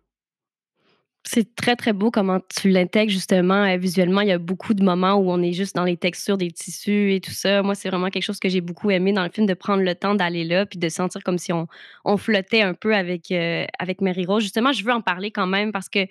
C'est 1.30 1.56
très, 1.56 1.76
très 1.76 1.92
beau 1.92 2.10
comment 2.10 2.40
tu 2.40 2.70
l'intègres 2.70 3.12
justement, 3.12 3.66
heu, 3.66 3.78
visuellement. 3.78 4.22
Il 4.22 4.30
y 4.30 4.32
a 4.32 4.38
beaucoup 4.38 4.74
de 4.74 4.82
moments 4.82 5.16
où 5.16 5.30
on 5.30 5.42
est 5.42 5.52
juste 5.52 5.76
dans 5.76 5.84
les 5.84 5.98
textures 5.98 6.38
des 6.38 6.50
tissus 6.52 7.14
et 7.14 7.20
tout 7.20 7.32
ça. 7.32 7.62
Moi, 7.64 7.76
c'est 7.76 7.90
vraiment 7.90 8.10
quelque 8.10 8.24
chose 8.24 8.40
que 8.40 8.48
j'ai 8.48 8.62
beaucoup 8.62 8.92
aimé 8.92 9.12
dans 9.12 9.24
le 9.26 9.30
film, 9.30 9.46
de 9.46 9.54
prendre 9.54 9.84
le 9.84 9.94
temps 9.94 10.16
d'aller 10.16 10.46
là, 10.46 10.66
puis 10.66 10.80
de 10.80 10.88
sentir 10.88 11.22
comme 11.24 11.38
si 11.38 11.52
on 11.52 12.18
flottait 12.18 12.62
un 12.62 12.74
peu 12.74 12.96
avec, 12.96 13.30
heu, 13.32 13.66
avec 13.78 14.00
Mary 14.00 14.26
Rose. 14.26 14.42
Justement, 14.42 14.72
je 14.72 14.86
veux 14.86 14.94
en 14.94 15.02
parler 15.02 15.32
quand 15.32 15.48
même 15.48 15.74
parce 15.74 15.90
que, 15.90 16.00
heu, 16.00 16.08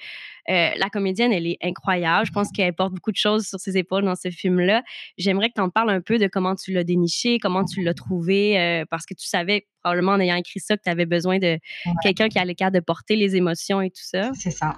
la 0.48 0.90
comédienne, 0.92 1.32
elle 1.32 1.46
est 1.46 1.56
incroyable. 1.62 2.26
Je 2.26 2.32
pense 2.32 2.52
qu'elle 2.52 2.74
porte 2.74 2.92
beaucoup 2.92 3.10
de 3.12 3.16
choses 3.16 3.46
sur 3.46 3.58
ses 3.58 3.78
épaules 3.78 4.04
dans 4.04 4.16
ce 4.16 4.28
film-là. 4.28 4.82
J'aimerais 5.16 5.48
que 5.48 5.54
tu 5.54 5.62
en 5.62 5.70
parles 5.70 5.90
un 5.90 6.02
peu 6.02 6.18
de 6.18 6.26
comment 6.26 6.54
tu 6.56 6.72
l'as 6.72 6.84
déniché, 6.84 7.38
comment 7.38 7.64
tu 7.64 7.82
l'as 7.82 7.94
trouvé, 7.94 8.84
parce 8.90 9.06
que 9.06 9.14
tu 9.14 9.26
savais 9.26 9.66
probablement 9.86 10.12
en 10.12 10.20
ayant 10.20 10.36
écrit 10.36 10.60
ça 10.60 10.76
que 10.76 10.82
tu 10.82 10.90
avais 10.90 11.06
besoin 11.06 11.38
de 11.38 11.58
Ouais. 11.84 11.94
quelqu'un 12.02 12.28
qui 12.28 12.38
allait 12.38 12.54
capable 12.56 12.76
de 12.78 12.84
porter 12.84 13.14
les 13.16 13.36
émotions 13.36 13.80
et 13.80 13.90
tout 13.90 14.02
ça. 14.02 14.32
C'est 14.34 14.50
ça. 14.50 14.74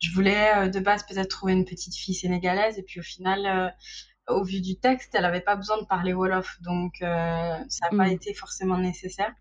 Je 0.00 0.10
voulais, 0.12 0.66
heu, 0.66 0.70
de 0.70 0.80
base 0.80 1.04
peut-être 1.06 1.28
trouver 1.28 1.52
une 1.52 1.64
petite 1.64 1.94
fille 1.94 2.14
sénégalaise 2.14 2.78
et 2.78 2.82
puis 2.82 3.00
au 3.00 3.02
final, 3.02 3.46
heu, 3.46 4.34
au 4.34 4.44
vu 4.44 4.60
du 4.60 4.78
texte, 4.78 5.14
elle 5.14 5.24
avait 5.24 5.40
pas 5.40 5.56
besoin 5.56 5.80
de 5.80 5.86
parler 5.86 6.12
wolof 6.14 6.56
donc 6.62 6.94
heu, 7.02 7.06
ça 7.06 7.86
a 7.88 7.92
pas 7.96 8.08
Mmh. 8.08 8.12
été 8.12 8.34
forcément 8.34 8.78
nécessaire. 8.78 9.32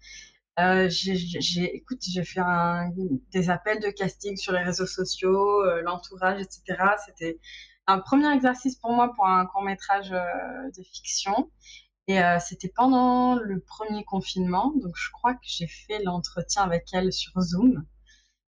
J'ai 0.90 1.76
écoute, 1.76 2.02
j'ai 2.08 2.24
fait 2.24 2.42
un 2.42 2.92
des 3.34 3.50
appels 3.50 3.80
de 3.82 3.90
casting 3.90 4.38
sur 4.38 4.54
les 4.54 4.64
réseaux 4.64 4.86
sociaux, 4.88 5.64
l'entourage 5.84 6.42
et 6.42 6.46
cetera. 6.50 6.96
C'était 7.06 7.40
un 7.88 8.00
1er 8.00 8.34
exercice 8.36 8.78
pour 8.78 8.92
moi 8.94 9.14
pour 9.16 9.28
un 9.28 9.46
court 9.48 9.64
métrage, 9.64 10.10
de 10.12 10.84
fiction 10.94 11.52
et 12.08 12.20
heu, 12.20 12.38
c'était 12.46 12.72
pendant 12.76 13.36
le 13.36 13.60
1er 13.62 14.04
confinement 14.06 14.74
donc 14.78 14.96
je 14.98 15.10
crois 15.12 15.34
que 15.36 15.42
j'ai 15.46 15.68
fait 15.68 16.04
l'entretien 16.04 16.64
avec 16.64 16.86
elle 16.94 17.12
sur 17.14 17.40
Zoom 17.42 17.86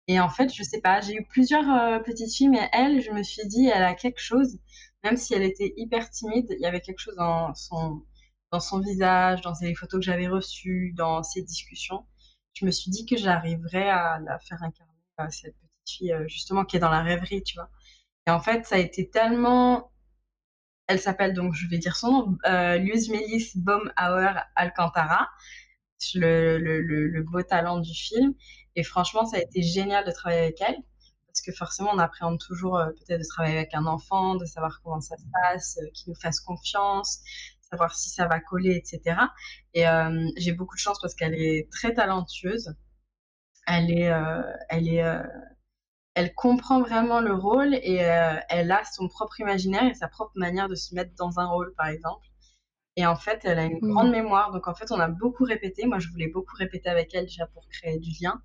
et 0.08 0.20
en 0.20 0.28
fait, 0.30 0.54
je 0.54 0.62
sais 0.64 0.80
pas, 0.82 1.00
j'ai 1.02 1.14
eu 1.16 1.24
plusieurs, 1.26 1.64
heu, 1.68 2.02
petites 2.04 2.32
filles 2.34 2.48
mais 2.50 2.68
elle, 2.72 3.00
je 3.02 3.10
me 3.12 3.22
suis 3.24 3.46
dit: 3.48 3.68
«Elle 3.68 3.84
a 3.84 3.94
quelque 3.94 4.20
chose», 4.20 4.58
même 5.04 5.16
si 5.18 5.34
elle 5.34 5.42
était 5.44 5.74
hyper 5.78 6.10
timide, 6.10 6.46
il 6.50 6.60
y 6.62 6.66
avait 6.66 6.80
quelque 6.82 7.00
chose 7.00 7.16
dans 7.16 7.54
son 7.54 8.02
dans 8.52 8.60
son 8.60 8.80
visage, 8.80 9.40
dans 9.42 9.54
les 9.62 9.74
photos 9.76 10.00
que 10.00 10.06
j'avais 10.06 10.28
reçues, 10.28 10.92
dans 10.96 11.22
ses 11.24 11.42
discussions. 11.42 12.06
Je 12.54 12.66
me 12.66 12.70
suis 12.72 12.90
dit 12.92 13.06
que 13.06 13.16
j'arriverais 13.18 13.88
à 13.90 14.18
la 14.20 14.38
faire 14.40 14.62
incarner, 14.62 14.92
heu, 15.20 15.26
cette 15.30 15.54
petite 15.56 15.90
fille, 15.98 16.14
justement 16.28 16.64
qui 16.66 16.76
est 16.78 16.80
dans 16.80 16.90
la 16.90 17.02
rêverie, 17.02 17.42
tu 17.44 17.56
vois? 17.56 17.70
Et 18.28 18.30
en 18.32 18.40
fait, 18.40 18.66
ça 18.66 18.76
a 18.76 18.78
été 18.80 19.08
tellement 19.10 19.90
elle 20.88 21.00
s'appelle 21.00 21.34
donc 21.34 21.54
je 21.54 21.68
vais 21.68 21.78
dire 21.78 21.96
son 21.96 22.12
nom, 22.12 22.38
heu, 22.48 22.78
Luz 22.78 23.10
Melis 23.10 23.52
Boomhauer 23.56 24.34
Alcantara, 24.56 25.28
le 26.14 26.58
le 26.58 26.80
le 26.82 27.08
le 27.08 27.22
beau 27.22 27.42
talent 27.42 27.80
du 27.80 27.92
film. 27.94 28.34
Et 28.76 28.82
franchement, 28.84 29.24
ça 29.26 29.38
a 29.38 29.40
été 29.40 29.62
génial 29.62 30.04
de 30.06 30.12
travailler 30.12 30.42
avec 30.42 30.60
elle. 30.60 30.76
Parce 31.28 31.42
que 31.42 31.52
forcément, 31.52 31.90
on 31.94 31.98
appréhende 31.98 32.38
toujours, 32.40 32.78
heu, 32.78 32.94
peut-être 32.94 33.20
de 33.20 33.26
travailler 33.28 33.58
avec 33.58 33.74
un 33.74 33.86
enfant, 33.86 34.36
de 34.36 34.46
savoir 34.46 34.80
comment 34.82 35.00
ça 35.00 35.16
se 35.18 35.24
passe, 35.32 35.78
heu, 35.82 35.88
qu'il 35.94 36.10
nous 36.12 36.18
fasse 36.20 36.40
confiance, 36.40 37.20
savoir 37.70 37.94
si 37.96 38.08
ça 38.10 38.26
va 38.26 38.40
coller 38.40 38.72
et 38.76 38.82
cetera. 38.84 39.32
Et 39.74 39.82
hem, 39.82 40.28
j'ai 40.38 40.52
beaucoup 40.52 40.76
de 40.76 40.80
chance 40.80 40.98
parce 41.00 41.14
qu'elle 41.14 41.34
est 41.34 41.68
très 41.72 41.94
talentueuse. 41.94 42.74
Elle 43.66 43.90
est, 43.92 44.10
heu, 44.12 44.44
elle 44.70 44.88
est, 44.88 45.04
heu 45.04 45.22
elle 46.16 46.34
comprend 46.34 46.80
vraiment 46.80 47.20
le 47.20 47.34
rôle 47.34 47.74
et 47.76 47.96
elle 48.48 48.72
a 48.72 48.84
son 48.84 49.08
propre 49.08 49.38
imaginaire 49.40 49.84
et 49.84 49.94
sa 49.94 50.08
propre 50.08 50.32
manière 50.36 50.68
de 50.68 50.74
se 50.74 50.94
mettre 50.96 51.14
dans 51.16 51.38
un 51.38 51.46
rôle, 51.46 51.74
par 51.76 51.88
exemple. 51.88 52.26
Et 52.96 53.06
en 53.06 53.16
fait, 53.16 53.42
elle 53.44 53.58
a 53.58 53.64
une 53.66 53.80
Mmh. 53.82 53.90
grande 53.92 54.10
mémoire. 54.10 54.52
Donc, 54.52 54.68
en 54.68 54.74
fait, 54.74 54.90
on 54.92 55.00
a 55.00 55.08
beaucoup 55.08 55.44
répété. 55.44 55.86
Moi, 55.86 55.98
je 55.98 56.08
voulais 56.08 56.28
beaucoup 56.28 56.56
répéter 56.56 56.88
avec 56.88 57.14
elle 57.14 57.26
déjà 57.26 57.46
pour 57.48 57.68
créer 57.68 57.98
du 57.98 58.10
lien. 58.22 58.42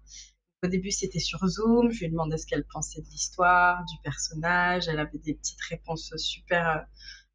Au 0.63 0.67
début, 0.67 0.91
c'était 0.91 1.19
sur 1.19 1.47
Zoom. 1.47 1.91
Je 1.91 1.99
lui 1.99 2.05
ai 2.07 2.09
demandé 2.09 2.37
ce 2.37 2.45
qu'elle 2.45 2.65
pensait 2.65 3.01
de 3.01 3.07
l'histoire, 3.07 3.85
du 3.85 3.95
personnage. 4.03 4.89
Elle 4.89 4.99
avait 4.99 5.19
des 5.19 5.33
petites 5.35 5.61
réponses 5.69 6.13
super 6.17 6.69
euh, 6.69 6.79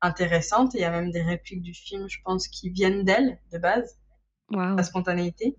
intéressantes. 0.03 0.75
Et 0.75 0.79
il 0.79 0.83
y 0.83 0.85
a 0.85 0.91
même 0.91 1.11
des 1.11 1.23
répliques 1.23 1.63
du 1.63 1.75
film, 1.75 2.09
je 2.09 2.19
pense, 2.25 2.49
qui 2.49 2.71
viennent 2.71 3.05
d'elle, 3.05 3.41
de 3.53 3.59
base, 3.59 3.99
Wow. 4.51 4.77
la 4.77 4.83
spontanéité, 4.85 5.57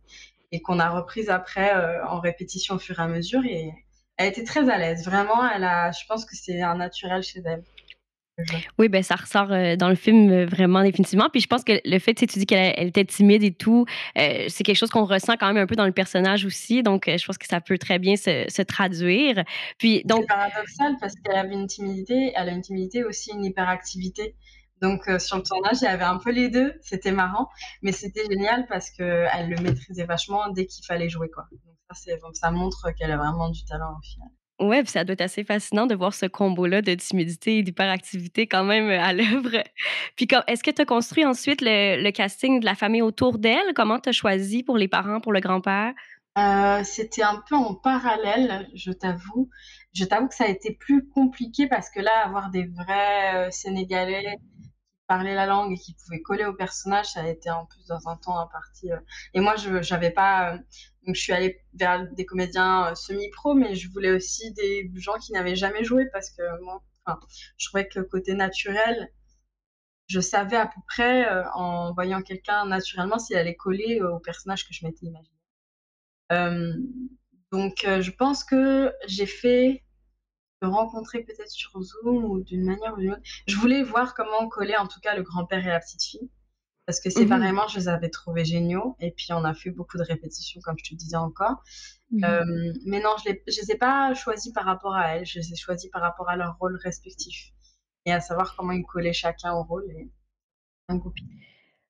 et 0.51 0.61
qu'on 0.61 0.79
a 0.79 0.89
reprises 0.89 1.29
après 1.29 1.75
euh, 1.75 2.05
en 2.07 2.19
répétition 2.21 2.75
au 2.75 2.79
fur 2.79 2.99
et 2.99 3.03
à 3.03 3.07
mesure. 3.07 3.43
Et 3.45 3.73
elle 4.17 4.29
était 4.29 4.43
très 4.43 4.69
à 4.69 4.77
l'aise. 4.77 5.05
Vraiment, 5.05 5.47
elle 5.49 5.63
a, 5.63 5.91
je 5.91 6.05
pense 6.07 6.25
que 6.25 6.35
c'est 6.35 6.61
un 6.61 6.75
naturel 6.75 7.23
chez 7.23 7.41
elle. 7.45 7.63
Oui, 8.77 8.87
ben, 8.87 9.01
ça 9.01 9.15
ressort, 9.15 9.51
heu, 9.51 9.75
dans 9.77 9.89
le 9.89 9.95
film, 9.95 10.29
heu, 10.31 10.45
vraiment 10.45 10.83
définitivement. 10.83 11.27
Puis 11.31 11.41
je 11.41 11.47
pense 11.47 11.63
que 11.63 11.81
le 11.83 11.97
fait, 11.97 12.13
tu 12.13 12.25
dis 12.25 12.45
qu'elle 12.45 12.73
elle 12.77 12.87
était 12.89 13.05
timide 13.05 13.43
et 13.43 13.51
tout, 13.51 13.85
heu, 14.15 14.47
c'est 14.47 14.63
quelque 14.63 14.75
chose 14.75 14.91
qu'on 14.91 15.05
ressent 15.05 15.37
quand 15.39 15.47
même 15.47 15.57
un 15.57 15.65
peu 15.65 15.75
dans 15.75 15.87
le 15.87 15.91
personnage 15.91 16.45
aussi. 16.45 16.83
Donc, 16.83 17.05
je 17.07 17.25
pense 17.25 17.39
que 17.39 17.47
ça 17.47 17.61
peut 17.61 17.79
très 17.79 17.97
bien 17.97 18.15
se 18.15 18.45
se 18.47 18.61
traduire. 18.61 19.43
Puis 19.79 20.01
C'est 20.01 20.07
donc 20.07 20.27
paradoxal 20.27 20.97
parce 21.01 21.15
qu'elle 21.15 21.35
avait 21.35 21.55
une 21.55 21.65
timidité, 21.65 22.31
elle 22.35 22.49
a 22.49 22.51
une 22.51 22.61
timidité 22.61 23.03
aussi 23.03 23.31
une 23.31 23.43
hyperactivité. 23.43 24.35
Donc 24.83 25.09
sur 25.19 25.37
le 25.37 25.43
tournage, 25.43 25.77
il 25.81 25.85
y 25.85 25.87
avait 25.87 26.03
un 26.03 26.17
peu 26.19 26.31
les 26.31 26.49
2, 26.49 26.75
c'était 26.81 27.11
marrant, 27.11 27.49
mais 27.81 27.91
c'était 27.91 28.23
génial 28.29 28.67
parce 28.67 28.91
qu'elle 28.91 29.49
le 29.49 29.59
maîtrisait 29.63 30.05
vachement 30.05 30.49
dès 30.49 30.67
qu'il 30.67 30.85
fallait 30.85 31.09
jouer, 31.09 31.31
quoi. 31.31 31.45
Donc 31.51 31.76
donc 32.21 32.35
ça 32.35 32.51
montre 32.51 32.91
qu'elle 32.91 33.11
a 33.11 33.17
vraiment 33.17 33.49
du 33.49 33.63
talent 33.65 33.97
au 33.97 34.01
final. 34.01 34.29
ouais, 34.59 34.83
puis 34.83 34.91
ça 34.91 35.03
doit 35.03 35.13
être 35.13 35.21
assez 35.21 35.43
fascinant 35.43 35.85
de 35.85 35.95
voir 35.95 36.13
ce 36.13 36.25
combo-là 36.25 36.81
de 36.81 36.93
timidité 36.95 37.57
et 37.59 37.63
d'hyperactivité 37.63 38.47
quand 38.47 38.63
même, 38.63 38.85
heu, 38.89 38.99
à 38.99 39.13
l'œuvre. 39.13 39.63
Puis 40.15 40.27
est-ce 40.47 40.63
que 40.63 40.71
tu 40.71 40.81
as 40.81 40.85
construit 40.85 41.25
ensuite 41.25 41.61
le 41.61 42.01
le 42.03 42.11
casting 42.11 42.59
de 42.59 42.65
la 42.65 42.75
famille 42.75 43.01
autour 43.01 43.37
d'elle? 43.39 43.73
Comment 43.75 43.99
tu 43.99 44.09
as 44.09 44.11
choisi 44.13 44.63
pour 44.63 44.77
les 44.77 44.87
parents, 44.87 45.21
pour 45.21 45.33
le 45.33 45.39
grand-père? 45.39 45.93
Heu, 46.37 46.83
c'était 46.83 47.23
un 47.23 47.41
peu 47.49 47.55
en 47.55 47.73
parallèle, 47.75 48.69
je 48.75 48.91
t'avoue. 48.91 49.49
Je 49.93 50.05
t'avoue 50.05 50.27
que 50.27 50.35
ça 50.35 50.43
a 50.45 50.47
été 50.49 50.73
plus 50.75 51.07
compliqué 51.09 51.67
parce 51.67 51.89
que 51.89 51.99
là, 51.99 52.11
avoir 52.25 52.49
des 52.51 52.65
vrais, 52.67 53.47
heu, 53.47 53.51
Sénégalais 53.51 54.37
parlaient 55.07 55.35
la 55.35 55.45
langue 55.45 55.73
et 55.73 55.77
qui 55.77 55.93
pouvaient 55.95 56.21
coller 56.21 56.45
au 56.45 56.53
personnage, 56.53 57.07
ça 57.07 57.21
a 57.21 57.27
été 57.27 57.49
en 57.49 57.65
plus 57.65 57.85
dans 57.87 58.07
un 58.09 58.17
temps 58.17 58.39
imparti, 58.39 58.91
heu 58.91 58.99
et 59.33 59.39
moi 59.39 59.55
je 59.55 59.81
j'avais 59.81 60.11
pas, 60.11 60.57
donc 61.05 61.15
je 61.15 61.21
suis 61.21 61.33
allée 61.33 61.61
vers 61.73 62.07
des 62.13 62.25
comédiens, 62.25 62.91
heu, 62.91 62.95
semi-pro, 62.95 63.53
mais 63.53 63.75
je 63.75 63.89
voulais 63.89 64.11
aussi 64.11 64.53
des 64.53 64.91
gens 64.95 65.17
qui 65.19 65.31
n'avaient 65.33 65.55
jamais 65.55 65.83
joué 65.83 66.07
parce 66.13 66.29
que 66.31 66.43
moi 66.63 66.83
je 67.57 67.67
trouvais 67.67 67.87
que 67.87 68.01
côté 68.01 68.33
naturel, 68.33 69.11
je 70.07 70.19
savais 70.19 70.57
à 70.57 70.67
peu 70.67 70.81
près, 70.87 71.25
en 71.53 71.93
voyant 71.93 72.21
quelqu'un 72.21 72.65
naturellement 72.65 73.19
s'il 73.19 73.37
allait 73.37 73.55
coller, 73.55 74.01
au 74.01 74.19
personnage 74.19 74.67
que 74.67 74.73
je 74.73 74.85
m'étais 74.85 75.05
imaginé. 75.05 75.33
Donc 77.51 77.75
je 77.85 78.11
pense 78.11 78.43
que 78.43 78.93
j'ai 79.07 79.25
fait 79.25 79.83
rencontrer 80.61 81.23
peut-être 81.23 81.49
sur 81.51 81.79
Zoom 81.81 82.25
ou 82.25 82.41
d'une 82.41 82.65
manière 82.65 82.93
ou 82.95 82.97
d'une 82.97 83.11
autre. 83.13 83.21
Je 83.47 83.55
voulais 83.57 83.83
voir 83.83 84.13
comment 84.15 84.47
coller 84.49 84.75
en 84.77 84.87
tout 84.87 84.99
cas 84.99 85.15
le 85.15 85.23
grand-père 85.23 85.65
et 85.65 85.69
la 85.69 85.79
petite 85.79 86.03
fille, 86.03 86.29
parce 86.85 86.99
que 86.99 87.09
Mmh 87.09 87.11
séparément, 87.11 87.67
je 87.67 87.79
les 87.79 87.87
avais 87.89 88.09
trouvés 88.09 88.45
géniaux 88.45 88.95
et 88.99 89.11
puis 89.11 89.27
on 89.31 89.43
a 89.43 89.53
fait 89.53 89.71
beaucoup 89.71 89.97
de 89.97 90.03
répétitions 90.03 90.61
comme 90.61 90.75
je 90.79 90.89
te 90.91 90.95
disais 90.95 91.17
encore. 91.17 91.63
Mmh 92.11 92.23
Hem, 92.23 92.73
mais 92.85 93.01
non, 93.01 93.11
je 93.25 93.31
je 93.47 93.61
les 93.61 93.71
ai 93.71 93.77
pas 93.77 94.13
choisis 94.13 94.53
par 94.53 94.65
rapport 94.65 94.95
à 94.95 95.15
elles, 95.17 95.25
je 95.25 95.39
les 95.39 95.53
ai 95.53 95.55
choisis 95.55 95.89
par 95.91 96.01
rapport 96.01 96.29
à 96.29 96.35
leurs 96.37 96.57
rôles 96.59 96.77
respectifs 96.77 97.51
et 98.05 98.13
à 98.13 98.21
savoir 98.21 98.55
comment 98.55 98.71
ils 98.73 98.85
collaient 98.85 99.13
chacun 99.13 99.53
au 99.53 99.63
rôle 99.63 99.85
et 99.91 100.11
un 100.89 100.97
goupil. 100.97 101.27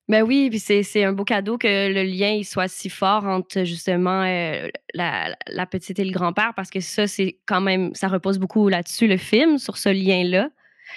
Ben 0.08 0.22
oui, 0.22 0.48
puis 0.48 0.58
c'est 0.58 1.04
un 1.04 1.12
beau 1.12 1.24
cadeau 1.24 1.58
que 1.58 1.92
le 1.92 2.02
lien 2.02 2.30
il 2.30 2.44
soit 2.44 2.68
si 2.68 2.88
fort 2.88 3.24
entre 3.26 3.64
justement, 3.64 4.24
heu, 4.24 4.70
la 4.94 5.36
la 5.46 5.66
petite 5.66 5.98
et 5.98 6.04
le 6.04 6.12
grand-père 6.12 6.54
parce 6.56 6.70
que 6.70 6.80
ça, 6.80 7.06
c'est 7.06 7.38
quand 7.46 7.60
même 7.60 7.94
ça 7.94 8.08
repose 8.08 8.38
beaucoup 8.38 8.68
là-dessus, 8.68 9.06
le 9.06 9.18
film, 9.18 9.58
sur 9.58 9.76
ce 9.76 9.90
lien-là. 9.90 10.48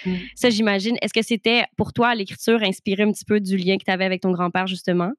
Mmh. 0.06 0.14
Ça, 0.34 0.48
j'imagine 0.48 0.96
est-ce 1.02 1.12
que 1.12 1.22
c'était 1.22 1.64
pour 1.76 1.92
toi 1.92 2.14
l'écriture 2.14 2.62
inspirée 2.62 3.02
un 3.02 3.12
petit 3.12 3.26
peu 3.26 3.38
du 3.38 3.58
lien 3.58 3.76
que 3.76 3.84
tu 3.84 3.90
avais 3.90 4.06
avec 4.06 4.22
ton 4.22 4.32
grand-père 4.32 4.66
justement? 4.66 5.12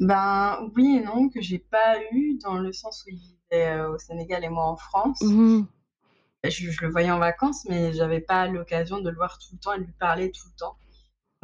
Ben, 0.00 0.70
oui 0.76 0.98
et 0.98 1.04
non, 1.04 1.30
que 1.30 1.40
j'ai 1.40 1.58
pas 1.58 1.96
eu 2.12 2.38
dans 2.44 2.58
le 2.58 2.72
sens 2.74 3.04
où 3.06 3.10
il 3.10 3.16
vivait, 3.16 3.74
heu, 3.74 3.88
au 3.88 3.98
Sénégal 3.98 4.44
et 4.44 4.50
moi 4.50 4.66
en 4.66 4.76
France. 4.76 5.20
Mmh 5.22 5.62
Je 6.44 6.70
je 6.70 6.84
le 6.84 6.90
voyais 6.90 7.10
en 7.10 7.18
vacances, 7.18 7.64
mais 7.70 7.94
j'avais 7.94 8.20
pas 8.20 8.46
l'occasion 8.48 9.00
de 9.00 9.08
le 9.08 9.16
voir 9.16 9.38
tout 9.38 9.48
le 9.54 9.58
temps 9.58 9.72
et 9.72 9.78
de 9.78 9.84
lui 9.84 9.94
parler 9.98 10.30
tout 10.30 10.46
le 10.46 10.58
temps. 10.58 10.76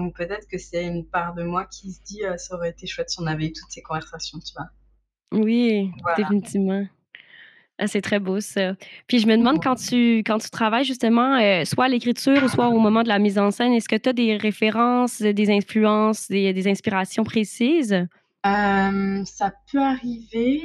Donc 0.00 0.16
peut-être 0.16 0.49
que 0.50 0.57
c'est 0.57 0.85
une 0.87 1.04
part 1.04 1.35
de 1.35 1.42
moi 1.42 1.66
qui 1.66 1.92
se 1.92 2.00
dit, 2.02 2.25
heu: 2.25 2.37
«Ça 2.38 2.54
aurait 2.57 2.71
été 2.71 2.87
chouette 2.87 3.11
si 3.11 3.21
on 3.21 3.26
avait 3.26 3.47
eu 3.49 3.52
toutes 3.52 3.71
ces 3.71 3.83
conversations», 3.83 4.38
tu 4.38 4.54
vois? 4.57 4.71
Oui, 5.33 5.90
Voilà. 6.02 6.16
définitivement. 6.16 6.85
Ah, 7.78 7.87
c'est 7.87 8.00
très 8.02 8.19
beau 8.19 8.40
ça. 8.40 8.75
Puis 9.07 9.19
je 9.21 9.26
me 9.26 9.37
demande 9.37 9.62
quand 9.62 9.75
tu 9.76 10.19
quand 10.19 10.38
tu 10.38 10.50
travailles 10.50 10.85
justement, 10.85 11.38
heu, 11.40 11.64
soit 11.64 11.87
à 11.87 11.88
l'écriture 11.88 12.42
ou 12.42 12.49
soit 12.49 12.69
au 12.69 12.78
moment 12.78 13.02
de 13.02 13.09
la 13.09 13.19
mise 13.19 13.38
en 13.38 13.50
scène, 13.50 13.73
est-ce 13.73 13.88
que 13.88 13.97
tu 13.97 14.09
as 14.09 14.12
des 14.12 14.37
références, 14.37 15.23
des 15.23 15.50
influences, 15.50 16.28
des 16.28 16.52
des 16.52 16.69
inspirations 16.69 17.25
précises? 17.25 18.07
Hem, 18.45 19.25
ça 19.26 19.52
peut 19.71 19.83
arriver, 19.83 20.62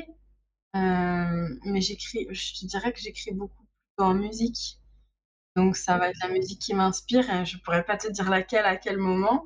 hem, 0.74 1.60
mais 1.66 1.82
j'écris 1.82 2.28
je 2.32 2.66
dirais 2.68 2.92
que 2.94 3.00
j'écris 3.00 3.34
beaucoup 3.34 3.66
en 3.98 4.14
musique. 4.14 4.78
Donc 5.56 5.78
ça 5.78 5.98
va 5.98 6.10
être 6.10 6.20
la 6.24 6.30
musique 6.30 6.60
qui 6.62 6.74
m'inspire 6.74 7.30
et 7.30 7.46
je 7.46 7.58
pourrais 7.60 7.84
pas 7.86 7.98
te 7.98 8.08
dire 8.12 8.30
laquelle 8.30 8.66
à 8.66 8.76
quel 8.78 8.98
moment. 8.98 9.46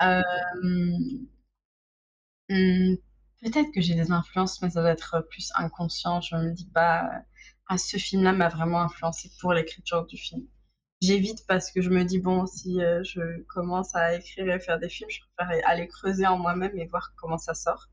Hem 0.00 1.26
Mmh, 2.50 2.96
peut-être 3.42 3.72
que 3.72 3.80
j'ai 3.80 3.94
des 3.94 4.10
influences, 4.10 4.60
mais 4.62 4.70
ça 4.70 4.80
doit 4.82 4.90
être, 4.90 5.20
plus 5.30 5.50
inconscient. 5.54 6.20
Je 6.20 6.36
me 6.36 6.52
dis 6.52 6.66
pas, 6.66 7.04
heu: 7.04 7.22
«Ah 7.68 7.78
ce 7.78 7.96
film-là 7.98 8.32
m'a 8.32 8.48
vraiment 8.48 8.80
influencé 8.82 9.30
pour 9.40 9.52
l'écriture 9.54 10.06
du 10.06 10.16
film». 10.16 10.46
J'évite 11.02 11.46
parce 11.48 11.70
que 11.72 11.80
je 11.82 11.90
me 11.90 12.04
dis: 12.04 12.18
«Bon, 12.20 12.46
si, 12.46 12.80
heu, 12.82 13.02
je 13.04 13.42
commence 13.44 13.94
à 13.94 14.14
écrire 14.16 14.48
et 14.54 14.60
faire 14.60 14.78
des 14.80 14.88
films, 14.90 15.10
je 15.10 15.20
préfère 15.36 15.66
aller 15.68 15.88
creuser 15.88 16.26
en 16.26 16.38
moi-même 16.38 16.76
et 16.78 16.86
voir 16.86 17.12
comment 17.16 17.38
ça 17.38 17.54
sort, 17.54 17.88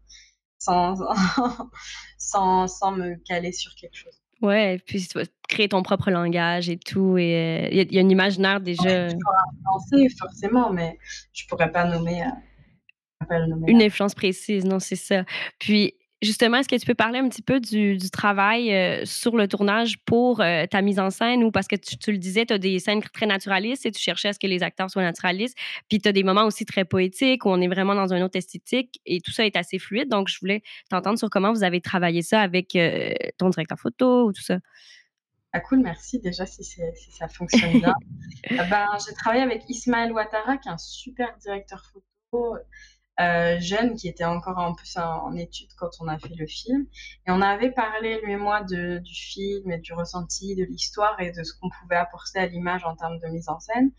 sans 0.59 0.97
sans 2.19 2.67
sans 2.69 2.91
me 2.93 3.15
caler 3.17 3.51
sur 3.53 3.75
quelque 3.75 3.97
chose». 3.97 4.21
Ouais, 4.41 4.79
puis 4.85 5.05
tu 5.07 5.17
vas 5.17 5.25
créer 5.47 5.69
ton 5.69 5.81
propre 5.81 6.11
langage 6.11 6.69
et 6.69 6.77
tout 6.77 7.17
et 7.17 7.69
heu, 7.71 7.73
il 7.73 7.91
y 7.91 7.95
y 7.95 7.99
a 7.99 8.01
un 8.01 8.09
imaginaire 8.09 8.59
Je 8.65 8.73
suis 8.73 8.83
déjà 8.83 9.07
toujours 9.07 9.33
influencée 9.53 10.09
forcément, 10.19 10.69
mais 10.71 10.97
je 11.33 11.47
pourrais 11.47 11.71
pas 11.71 11.85
nommer, 11.85 12.21
heu, 12.21 12.25
je 12.27 13.25
pourrais 13.25 13.27
pas 13.29 13.39
le 13.39 13.47
nommer 13.47 13.67
là. 13.67 13.71
Une 13.71 13.81
influence 13.81 14.13
précise, 14.13 14.65
non, 14.65 14.79
c'est 14.79 14.97
ça. 14.97 15.23
Puis, 15.59 15.93
justement, 16.22 16.57
est-ce 16.57 16.67
que 16.69 16.75
tu 16.75 16.86
peux 16.86 16.95
parler 16.95 17.19
un 17.19 17.27
petit 17.29 17.41
peu 17.41 17.60
du 17.60 17.98
du 17.98 18.10
travail, 18.10 18.74
heu, 18.74 19.05
sur 19.05 19.36
le 19.38 19.48
tournage 19.48 19.98
pour, 20.05 20.41
heu, 20.41 20.65
ta 20.67 20.81
mise 20.81 21.00
en 21.00 21.10
scène 21.10 21.43
ou 21.43 21.51
parce 21.51 21.67
que 21.67 21.75
tu 21.75 21.98
tu 21.98 22.12
le 22.12 22.17
disais, 22.17 22.45
tu 22.45 22.53
as 22.53 22.57
des 22.57 22.79
scènes 22.79 23.01
très 23.01 23.25
naturalistes 23.25 23.86
et 23.86 23.91
tu 23.91 24.01
cherchais 24.01 24.29
à 24.29 24.34
ce 24.34 24.39
que 24.39 24.48
les 24.48 24.63
acteurs 24.63 24.89
soient 24.89 25.03
naturalistes, 25.03 25.57
puis 25.89 26.00
tu 26.00 26.07
as 26.10 26.12
des 26.12 26.24
moments 26.24 26.45
aussi 26.45 26.65
très 26.65 26.86
poétiques 26.86 27.45
où 27.45 27.50
on 27.50 27.62
est 27.62 27.67
vraiment 27.67 27.95
dans 27.95 28.13
une 28.13 28.24
autre 28.24 28.38
esthétique 28.38 29.00
et 29.05 29.22
tout 29.22 29.31
ça 29.31 29.45
est 29.45 29.55
assez 29.55 29.79
fluide. 29.79 30.10
Donc 30.10 30.27
je 30.29 30.39
voulais 30.39 30.62
t'entendre 30.89 31.19
sur 31.19 31.29
comment 31.29 31.51
vous 31.53 31.63
avez 31.63 31.81
travaillé 31.81 32.22
ça 32.22 32.41
avec, 32.41 32.75
heu, 32.75 33.13
ton 33.38 33.50
directeur 33.50 33.79
photo 33.79 34.25
ou 34.27 34.34
tout 34.34 34.41
ça? 34.43 34.60
Ah 35.53 35.62
cool, 35.62 35.79
merci 35.79 36.19
déjà 36.19 36.45
si 36.45 36.63
ça 36.65 37.27
fonctionne 37.29 37.79
bien. 37.79 37.93
Ah 38.60 38.65
ben, 38.69 38.88
j'ai 39.07 39.13
travaillé 39.15 39.41
avec 39.43 39.63
Ismaël 39.69 40.12
Ouattara 40.12 40.57
qui 40.57 40.67
est 40.67 40.72
un 40.72 40.77
super 40.77 41.36
directeur 41.38 41.84
photo, 41.91 42.55
heu, 43.19 43.60
jeune 43.60 43.95
qui 43.95 44.07
était 44.07 44.25
encore 44.25 44.57
en 44.57 44.74
plus 44.75 44.98
en 44.98 45.25
en 45.27 45.36
études 45.36 45.72
quand 45.77 45.89
on 46.01 46.07
a 46.07 46.17
fait 46.19 46.34
le 46.38 46.48
film 46.48 46.88
et 47.27 47.31
on 47.31 47.41
avait 47.41 47.72
parlé 47.72 48.19
lui 48.24 48.34
et 48.34 48.38
moi 48.38 48.63
de 48.63 49.00
du 49.00 49.13
film 49.15 49.72
et 49.72 49.77
du 49.79 49.93
ressenti, 49.93 50.55
de 50.55 50.63
l'histoire 50.65 51.19
et 51.22 51.31
de 51.31 51.43
ce 51.43 51.53
qu'on 51.60 51.69
pouvait 51.81 51.95
apporter 51.98 52.39
à 52.39 52.48
l'image 52.48 52.84
en 52.86 52.95
termes 52.95 53.19
de 53.19 53.27
mise 53.27 53.50
en 53.50 53.60
scène. 53.60 53.91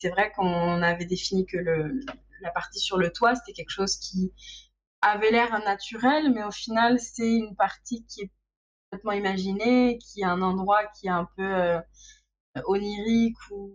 C'est 0.00 0.10
vrai 0.10 0.32
qu'on 0.32 0.82
avait 0.82 1.06
défini 1.06 1.46
que 1.46 1.58
le 1.58 2.00
la 2.42 2.50
partie 2.52 2.80
sur 2.80 2.98
le 2.98 3.10
toit, 3.12 3.34
c'était 3.36 3.52
quelque 3.52 3.70
chose 3.70 3.96
qui 3.98 4.32
avait 5.02 5.30
l'air 5.30 5.58
naturel, 5.64 6.32
mais 6.34 6.44
au 6.44 6.50
final, 6.50 7.00
c'est 7.00 7.36
une 7.36 7.56
partie 7.56 8.04
qui 8.06 8.22
est 8.22 8.30
complètement 8.90 9.12
imaginée, 9.12 9.98
qui 9.98 10.22
est 10.22 10.24
un 10.24 10.42
endroit 10.42 10.86
qui 10.98 11.06
est 11.08 11.10
un 11.10 11.28
peu, 11.36 11.44
heu, 11.44 11.80
onirique 12.66 13.36
ou 13.50 13.72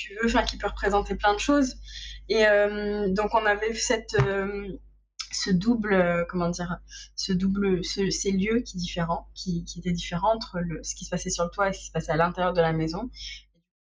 tu 0.00 0.14
veux, 0.16 0.26
enfin 0.26 0.44
qui 0.44 0.56
peut 0.58 0.68
représenter 0.68 1.14
plein 1.16 1.34
de 1.34 1.38
choses. 1.40 1.76
Et 2.28 2.38
hem, 2.40 3.12
donc 3.14 3.34
on 3.34 3.44
avait 3.46 3.74
cette, 3.74 4.14
hem, 4.14 4.78
ce 5.32 5.50
double, 5.50 5.94
heu, 5.94 6.26
comment 6.28 6.48
dire? 6.50 6.78
Ce 7.16 7.32
double 7.32 7.84
ce 7.84 8.10
ces 8.10 8.32
lieux 8.32 8.60
qui 8.60 8.76
différents, 8.78 9.28
qui 9.34 9.64
qui 9.64 9.80
étaient 9.80 9.92
différents 9.92 10.34
entre 10.36 10.58
ce 10.82 10.94
qui 10.96 11.04
se 11.04 11.10
passait 11.10 11.30
sur 11.30 11.44
le 11.44 11.50
toit 11.50 11.68
et 11.70 11.72
ce 11.72 11.80
qui 11.80 11.86
se 11.86 11.92
passait 11.92 12.12
à 12.12 12.16
l'intérieur 12.16 12.52
de 12.54 12.60
la 12.62 12.72
maison. 12.72 13.10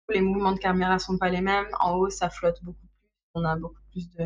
Les 0.10 0.22
mouvements 0.22 0.54
de 0.54 0.60
caméra 0.60 1.00
sont 1.00 1.18
pas 1.18 1.30
les 1.30 1.42
mêmes. 1.42 1.68
En 1.80 1.94
haut, 1.96 2.10
ça 2.10 2.30
flotte 2.30 2.60
beaucoup 2.64 2.80
plus. 2.88 2.90
On 3.36 3.46
a 3.46 3.56
beaucoup 3.58 3.82
plus 3.92 4.10
de 4.12 4.26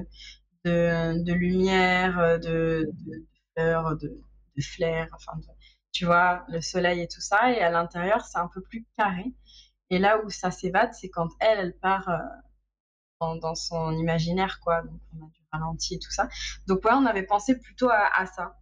de 0.66 1.24
de 1.24 1.34
lumière, 1.34 2.40
de 2.40 2.90
de 3.06 3.28
fleurs, 3.56 3.98
de 3.98 4.10
de 4.58 4.62
flair, 4.64 5.08
enfin 5.14 5.34
tu 5.94 6.06
vois, 6.06 6.46
le 6.50 6.62
soleil 6.62 7.02
et 7.02 7.08
tout 7.08 7.22
ça. 7.22 7.52
Et 7.54 7.62
à 7.62 7.72
l'intérieur, 7.72 8.26
c'est 8.26 8.40
un 8.40 8.50
peu 8.54 8.62
plus 8.62 8.86
carré. 8.98 9.26
Et 9.90 10.00
là 10.00 10.22
où 10.24 10.30
ça 10.30 10.52
s'évade, 10.52 10.94
c'est 10.94 11.10
quand 11.10 11.30
elle, 11.40 11.60
elle 11.60 11.78
part 11.78 12.10
euh, 12.10 13.36
dans, 13.40 13.56
son 13.56 13.92
imaginaire, 13.94 14.60
quoi. 14.60 14.82
Donc, 14.84 15.00
on 15.14 15.26
a 15.26 15.30
du 15.30 15.42
ralenti 15.52 15.96
et 15.96 16.00
tout 16.00 16.12
ça. 16.12 16.28
Donc, 16.68 16.84
ouais, 16.86 16.92
on 16.94 17.06
avait 17.06 17.24
pensé 17.24 17.58
plutôt 17.60 17.90
à, 17.90 18.26
ça, 18.28 18.59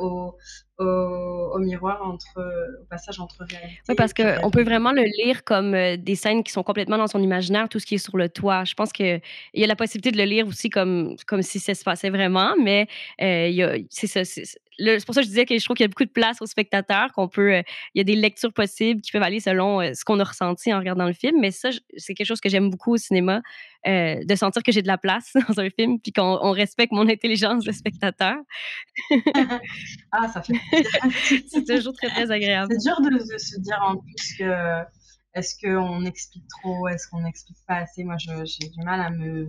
au, 0.00 0.36
au, 0.78 1.58
miroir 1.58 2.00
entre, 2.02 2.40
au 2.82 2.84
passage 2.86 3.18
entre 3.20 3.44
réalité. 3.44 3.80
Oui, 3.88 3.94
parce 3.94 4.12
qu'on 4.12 4.50
peut 4.50 4.62
vraiment 4.62 4.92
le 4.92 5.02
lire 5.02 5.44
comme 5.44 5.72
des 5.96 6.14
scènes 6.14 6.44
qui 6.44 6.52
sont 6.52 6.62
complètement 6.62 6.98
dans 6.98 7.06
son 7.06 7.22
imaginaire, 7.22 7.68
tout 7.68 7.78
ce 7.78 7.86
qui 7.86 7.96
est 7.96 7.98
sur 7.98 8.16
le 8.16 8.28
toit. 8.28 8.64
Je 8.64 8.74
pense 8.74 8.92
qu'il 8.92 9.20
y 9.54 9.64
a 9.64 9.66
la 9.66 9.76
possibilité 9.76 10.10
de 10.12 10.18
le 10.18 10.24
lire 10.28 10.46
aussi 10.46 10.70
comme, 10.70 11.16
comme 11.26 11.42
si 11.42 11.58
ça 11.58 11.74
se 11.74 11.84
passait 11.84 12.10
vraiment, 12.10 12.54
mais 12.62 12.88
c'est 13.18 14.06
ça. 14.06 14.24
C'est 14.24 15.04
pour 15.06 15.14
ça 15.14 15.22
que 15.22 15.24
je 15.24 15.30
disais 15.30 15.44
que 15.44 15.58
je 15.58 15.64
trouve 15.64 15.76
qu'il 15.76 15.82
y 15.82 15.86
a 15.86 15.88
beaucoup 15.88 16.04
de 16.04 16.10
place 16.10 16.40
aux 16.40 16.46
spectateurs, 16.46 17.12
qu'on 17.12 17.26
peut, 17.26 17.52
il 17.94 17.98
y 17.98 18.00
a 18.00 18.04
des 18.04 18.14
lectures 18.14 18.52
possibles 18.52 19.00
qui 19.00 19.10
peuvent 19.10 19.24
aller 19.24 19.40
selon 19.40 19.80
ce 19.92 20.04
qu'on 20.04 20.20
a 20.20 20.24
ressenti 20.24 20.72
en 20.72 20.78
regardant 20.78 21.06
le 21.06 21.12
film. 21.12 21.40
Mais 21.40 21.50
ça, 21.50 21.70
c'est 21.96 22.14
quelque 22.14 22.28
chose 22.28 22.40
que 22.40 22.48
j'aime 22.48 22.70
beaucoup 22.70 22.94
au 22.94 22.96
cinéma, 22.96 23.42
de 23.86 24.34
sentir 24.34 24.62
que 24.62 24.72
j'ai 24.72 24.82
de 24.82 24.86
la 24.86 24.98
place 24.98 25.32
dans 25.48 25.60
un 25.60 25.70
film, 25.70 26.00
puis 26.00 26.12
qu'on 26.12 26.52
respecte 26.52 26.92
mon 26.92 27.08
intelligence 27.08 27.64
de 27.64 27.72
spectateur. 27.72 28.36
ah, 30.12 30.28
ça 30.28 30.42
fait 30.42 30.54
c'est 31.48 31.64
toujours 31.64 31.94
très, 31.94 32.08
très 32.08 32.30
agréable. 32.30 32.72
C'est 32.72 32.88
dur 32.88 33.00
de, 33.00 33.18
se 33.38 33.60
dire 33.60 33.78
en 33.82 33.96
plus 33.96 34.36
que 34.38 34.84
est-ce 35.34 35.54
qu'on 35.62 36.04
explique 36.04 36.44
trop, 36.60 36.88
est-ce 36.88 37.06
qu'on 37.08 37.20
n'explique 37.20 37.58
pas 37.66 37.76
assez? 37.76 38.04
Moi, 38.04 38.16
j'ai 38.18 38.68
du 38.68 38.82
mal 38.82 39.00
à 39.00 39.10
me, 39.10 39.48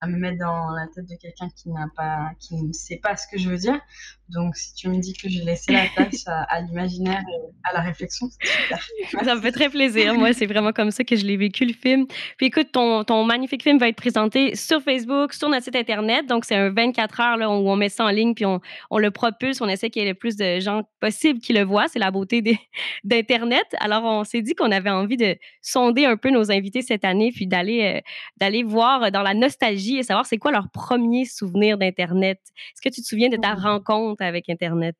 à 0.00 0.06
me 0.06 0.16
mettre 0.18 0.38
dans 0.38 0.70
la 0.70 0.86
tête 0.88 1.08
de 1.08 1.16
quelqu'un 1.16 1.48
qui 1.56 1.70
n'a 1.70 1.86
pas, 1.96 2.30
qui 2.38 2.54
ne 2.56 2.72
sait 2.72 3.00
pas 3.02 3.16
ce 3.16 3.26
que 3.26 3.38
je 3.38 3.48
veux 3.48 3.56
dire. 3.56 3.80
Donc, 4.28 4.56
si 4.56 4.74
tu 4.74 4.88
me 4.88 4.98
dis 4.98 5.14
que 5.14 5.28
j'ai 5.28 5.42
laissé 5.42 5.72
la 5.72 5.86
place 5.94 6.24
à, 6.26 6.60
l'imaginaire 6.60 7.20
et 7.20 7.70
à 7.70 7.74
la 7.74 7.80
réflexion, 7.80 8.26
c'est 8.28 8.48
super. 8.48 8.80
Ça 9.24 9.34
me 9.34 9.40
fait 9.40 9.52
très 9.52 9.68
plaisir. 9.68 10.14
Moi, 10.14 10.32
c'est 10.32 10.46
vraiment 10.46 10.72
comme 10.72 10.90
ça 10.90 11.04
que 11.04 11.14
je 11.14 11.24
l'ai 11.24 11.36
vécu, 11.36 11.64
le 11.64 11.72
film. 11.72 12.06
Puis 12.36 12.46
écoute, 12.46 12.72
ton, 12.72 13.04
ton, 13.04 13.24
magnifique 13.24 13.62
film 13.62 13.78
va 13.78 13.88
être 13.88 13.96
présenté 13.96 14.56
sur 14.56 14.82
Facebook, 14.82 15.32
sur 15.32 15.48
notre 15.48 15.64
site 15.64 15.76
Internet. 15.76 16.26
Donc, 16.26 16.44
c'est 16.44 16.56
un 16.56 16.70
24 16.70 17.20
heures 17.20 17.36
là, 17.36 17.48
où 17.48 17.52
on 17.52 17.76
met 17.76 17.88
ça 17.88 18.04
en 18.04 18.08
ligne, 18.08 18.34
puis 18.34 18.44
on, 18.44 18.60
on 18.90 18.98
le 18.98 19.10
propulse. 19.12 19.60
On 19.60 19.68
essaie 19.68 19.90
qu'il 19.90 20.02
y 20.02 20.04
ait 20.04 20.08
le 20.08 20.14
plus 20.14 20.36
de 20.36 20.58
gens 20.58 20.82
possible 21.00 21.38
qui 21.38 21.52
le 21.52 21.62
voient. 21.62 21.86
C'est 21.88 22.00
la 22.00 22.10
beauté 22.10 22.42
d'Internet. 23.04 23.64
Alors, 23.78 24.02
on 24.04 24.24
s'est 24.24 24.42
dit 24.42 24.54
qu'on 24.54 24.72
avait 24.72 24.90
envie 24.90 25.16
de 25.16 25.36
sonder 25.62 26.04
un 26.04 26.16
peu 26.16 26.30
nos 26.30 26.50
invités 26.50 26.82
cette 26.82 27.04
année, 27.04 27.30
puis 27.32 27.46
d'aller 27.46 27.96
euh, 27.96 28.00
d'aller 28.38 28.64
voir 28.64 29.12
dans 29.12 29.22
la 29.22 29.34
nostalgie 29.34 29.85
et 29.94 30.02
savoir 30.02 30.26
c'est 30.26 30.38
quoi 30.38 30.52
leur 30.52 30.70
premier 30.70 31.24
souvenir 31.24 31.78
d'Internet. 31.78 32.40
Est-ce 32.44 32.82
que 32.82 32.94
tu 32.94 33.02
te 33.02 33.06
souviens 33.06 33.28
de 33.28 33.36
ta 33.36 33.54
mmh. 33.54 33.60
rencontre 33.60 34.22
avec 34.24 34.48
Internet? 34.48 34.96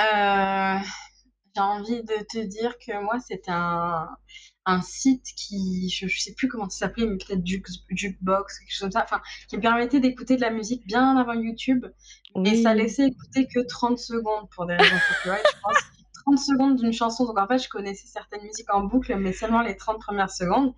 Euh, 0.00 0.78
j'ai 1.54 1.62
envie 1.62 2.02
de 2.02 2.24
te 2.30 2.38
dire 2.38 2.76
que 2.78 3.00
moi, 3.02 3.18
c'était 3.20 3.50
un, 3.50 4.08
un 4.66 4.80
site 4.80 5.26
qui, 5.36 5.88
je, 5.90 6.06
ne 6.06 6.10
sais 6.10 6.34
plus 6.34 6.48
comment 6.48 6.68
ça 6.68 6.86
s'appelait, 6.86 7.06
mais 7.06 7.16
peut-être 7.16 7.42
Jukebox, 7.44 8.58
quelque 8.58 8.70
chose 8.70 8.80
comme 8.80 8.90
ça, 8.90 9.04
enfin, 9.04 9.20
qui 9.48 9.56
me 9.56 9.62
permettait 9.62 10.00
d'écouter 10.00 10.36
de 10.36 10.40
la 10.40 10.50
musique 10.50 10.86
bien 10.86 11.16
avant 11.16 11.34
YouTube. 11.34 11.86
Et 12.44 12.62
ça 12.62 12.74
laissait 12.74 13.06
écouter 13.06 13.46
que 13.46 13.60
30 13.60 13.98
secondes 13.98 14.48
pour 14.50 14.66
des 14.66 14.74
raisons 14.74 14.96
copyright, 15.08 15.44
je 15.46 15.60
pense. 15.62 15.82
30 16.26 16.38
secondes 16.38 16.76
d'une 16.76 16.92
chanson. 16.92 17.26
Donc 17.26 17.38
en 17.38 17.46
fait, 17.46 17.58
je 17.58 17.68
connaissais 17.68 18.06
certaines 18.06 18.42
musiques 18.42 18.72
en 18.72 18.82
boucle, 18.84 19.14
mais 19.16 19.32
seulement 19.32 19.60
les 19.60 19.76
30 19.76 20.00
premières 20.00 20.30
secondes. 20.30 20.74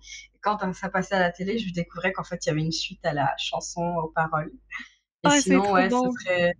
Quand 0.55 0.73
ça 0.73 0.89
passait 0.89 1.15
à 1.15 1.19
la 1.19 1.31
télé, 1.31 1.57
je 1.59 1.73
découvrais 1.73 2.13
qu'en 2.13 2.23
fait, 2.23 2.45
il 2.45 2.49
y 2.49 2.51
avait 2.51 2.61
une 2.61 2.71
suite 2.71 3.05
à 3.05 3.13
la 3.13 3.33
chanson, 3.37 3.81
aux 3.81 4.09
paroles. 4.09 4.51
Et 5.23 5.27
ah, 5.27 5.41
sinon, 5.41 5.71
ouais, 5.71 5.89
ce 5.89 5.95
serait 6.21 6.53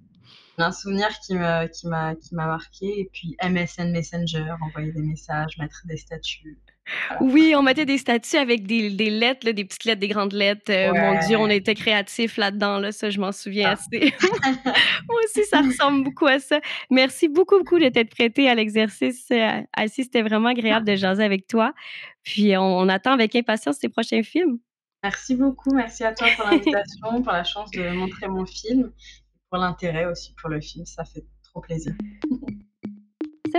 un 0.58 0.72
souvenir 0.72 1.08
qui 1.20 1.36
m'a 1.36 1.68
qui 1.68 1.88
m'a 1.88 2.16
qui 2.16 2.36
m'a 2.36 2.48
marqué. 2.48 3.00
Et 3.00 3.10
puis 3.14 3.38
MSN 3.42 3.92
Messenger 3.92 4.56
envoyer 4.62 4.92
des 4.92 5.02
messages 5.02 5.58
mettre 5.58 5.84
des 5.86 5.98
statuts 5.98 6.60
oui 7.22 7.54
on 7.56 7.62
mettait 7.62 7.86
des 7.86 7.98
statuts 7.98 8.38
avec 8.38 8.66
des, 8.66 8.90
des 8.90 9.10
lettres 9.10 9.50
des 9.52 9.66
petites 9.66 9.86
lettres 9.86 10.00
des 10.00 10.08
grandes 10.08 10.34
lettres. 10.34 10.72
Euh, 10.72 10.94
mon 10.94 11.20
dieu 11.28 11.38
on 11.38 11.50
était 11.50 11.76
créatifs 11.76 12.38
là-dedans 12.38 12.80
là 12.80 12.92
ça 12.92 13.10
je 13.10 13.20
m'en 13.20 13.32
souviens 13.32 13.70
ah. 13.70 13.74
assez. 13.74 14.14
Moi 15.10 15.22
aussi 15.26 15.46
ça 15.46 15.62
ressemble 15.68 16.04
beaucoup 16.04 16.28
à 16.28 16.40
ça. 16.40 16.60
Merci 16.90 17.28
beaucoup 17.28 17.58
beaucoup 17.58 17.80
de 17.80 17.90
t'être 17.90 18.10
prêté 18.10 18.50
à 18.50 18.56
l'exercice 18.56 19.28
euh, 19.32 19.62
Assis. 19.74 20.04
C'était 20.04 20.22
vraiment 20.22 20.50
agréable 20.50 20.86
de 20.86 20.96
jaser 20.96 21.24
avec 21.24 21.48
toi. 21.48 21.74
Puis 22.24 22.58
on, 22.58 22.90
attend 22.90 23.14
avec 23.14 23.36
impatience 23.36 23.80
tes 23.80 23.90
prochains 23.90 24.24
films. 24.24 24.60
Merci 25.04 25.36
beaucoup, 25.36 25.74
merci 25.74 26.04
à 26.04 26.14
toi 26.14 26.28
pour 26.36 26.46
l'invitation, 26.46 27.22
pour 27.22 27.32
la 27.32 27.44
chance 27.44 27.72
de 27.72 27.90
montrer 27.92 28.28
mon 28.28 28.46
film 28.46 28.92
pour 29.50 29.60
l'intérêt 29.60 30.06
aussi 30.06 30.34
pour 30.42 30.50
le 30.50 30.60
film. 30.60 30.86
Ça 30.86 31.06
fait 31.06 31.26
trop 31.44 31.62
plaisir. 31.62 31.94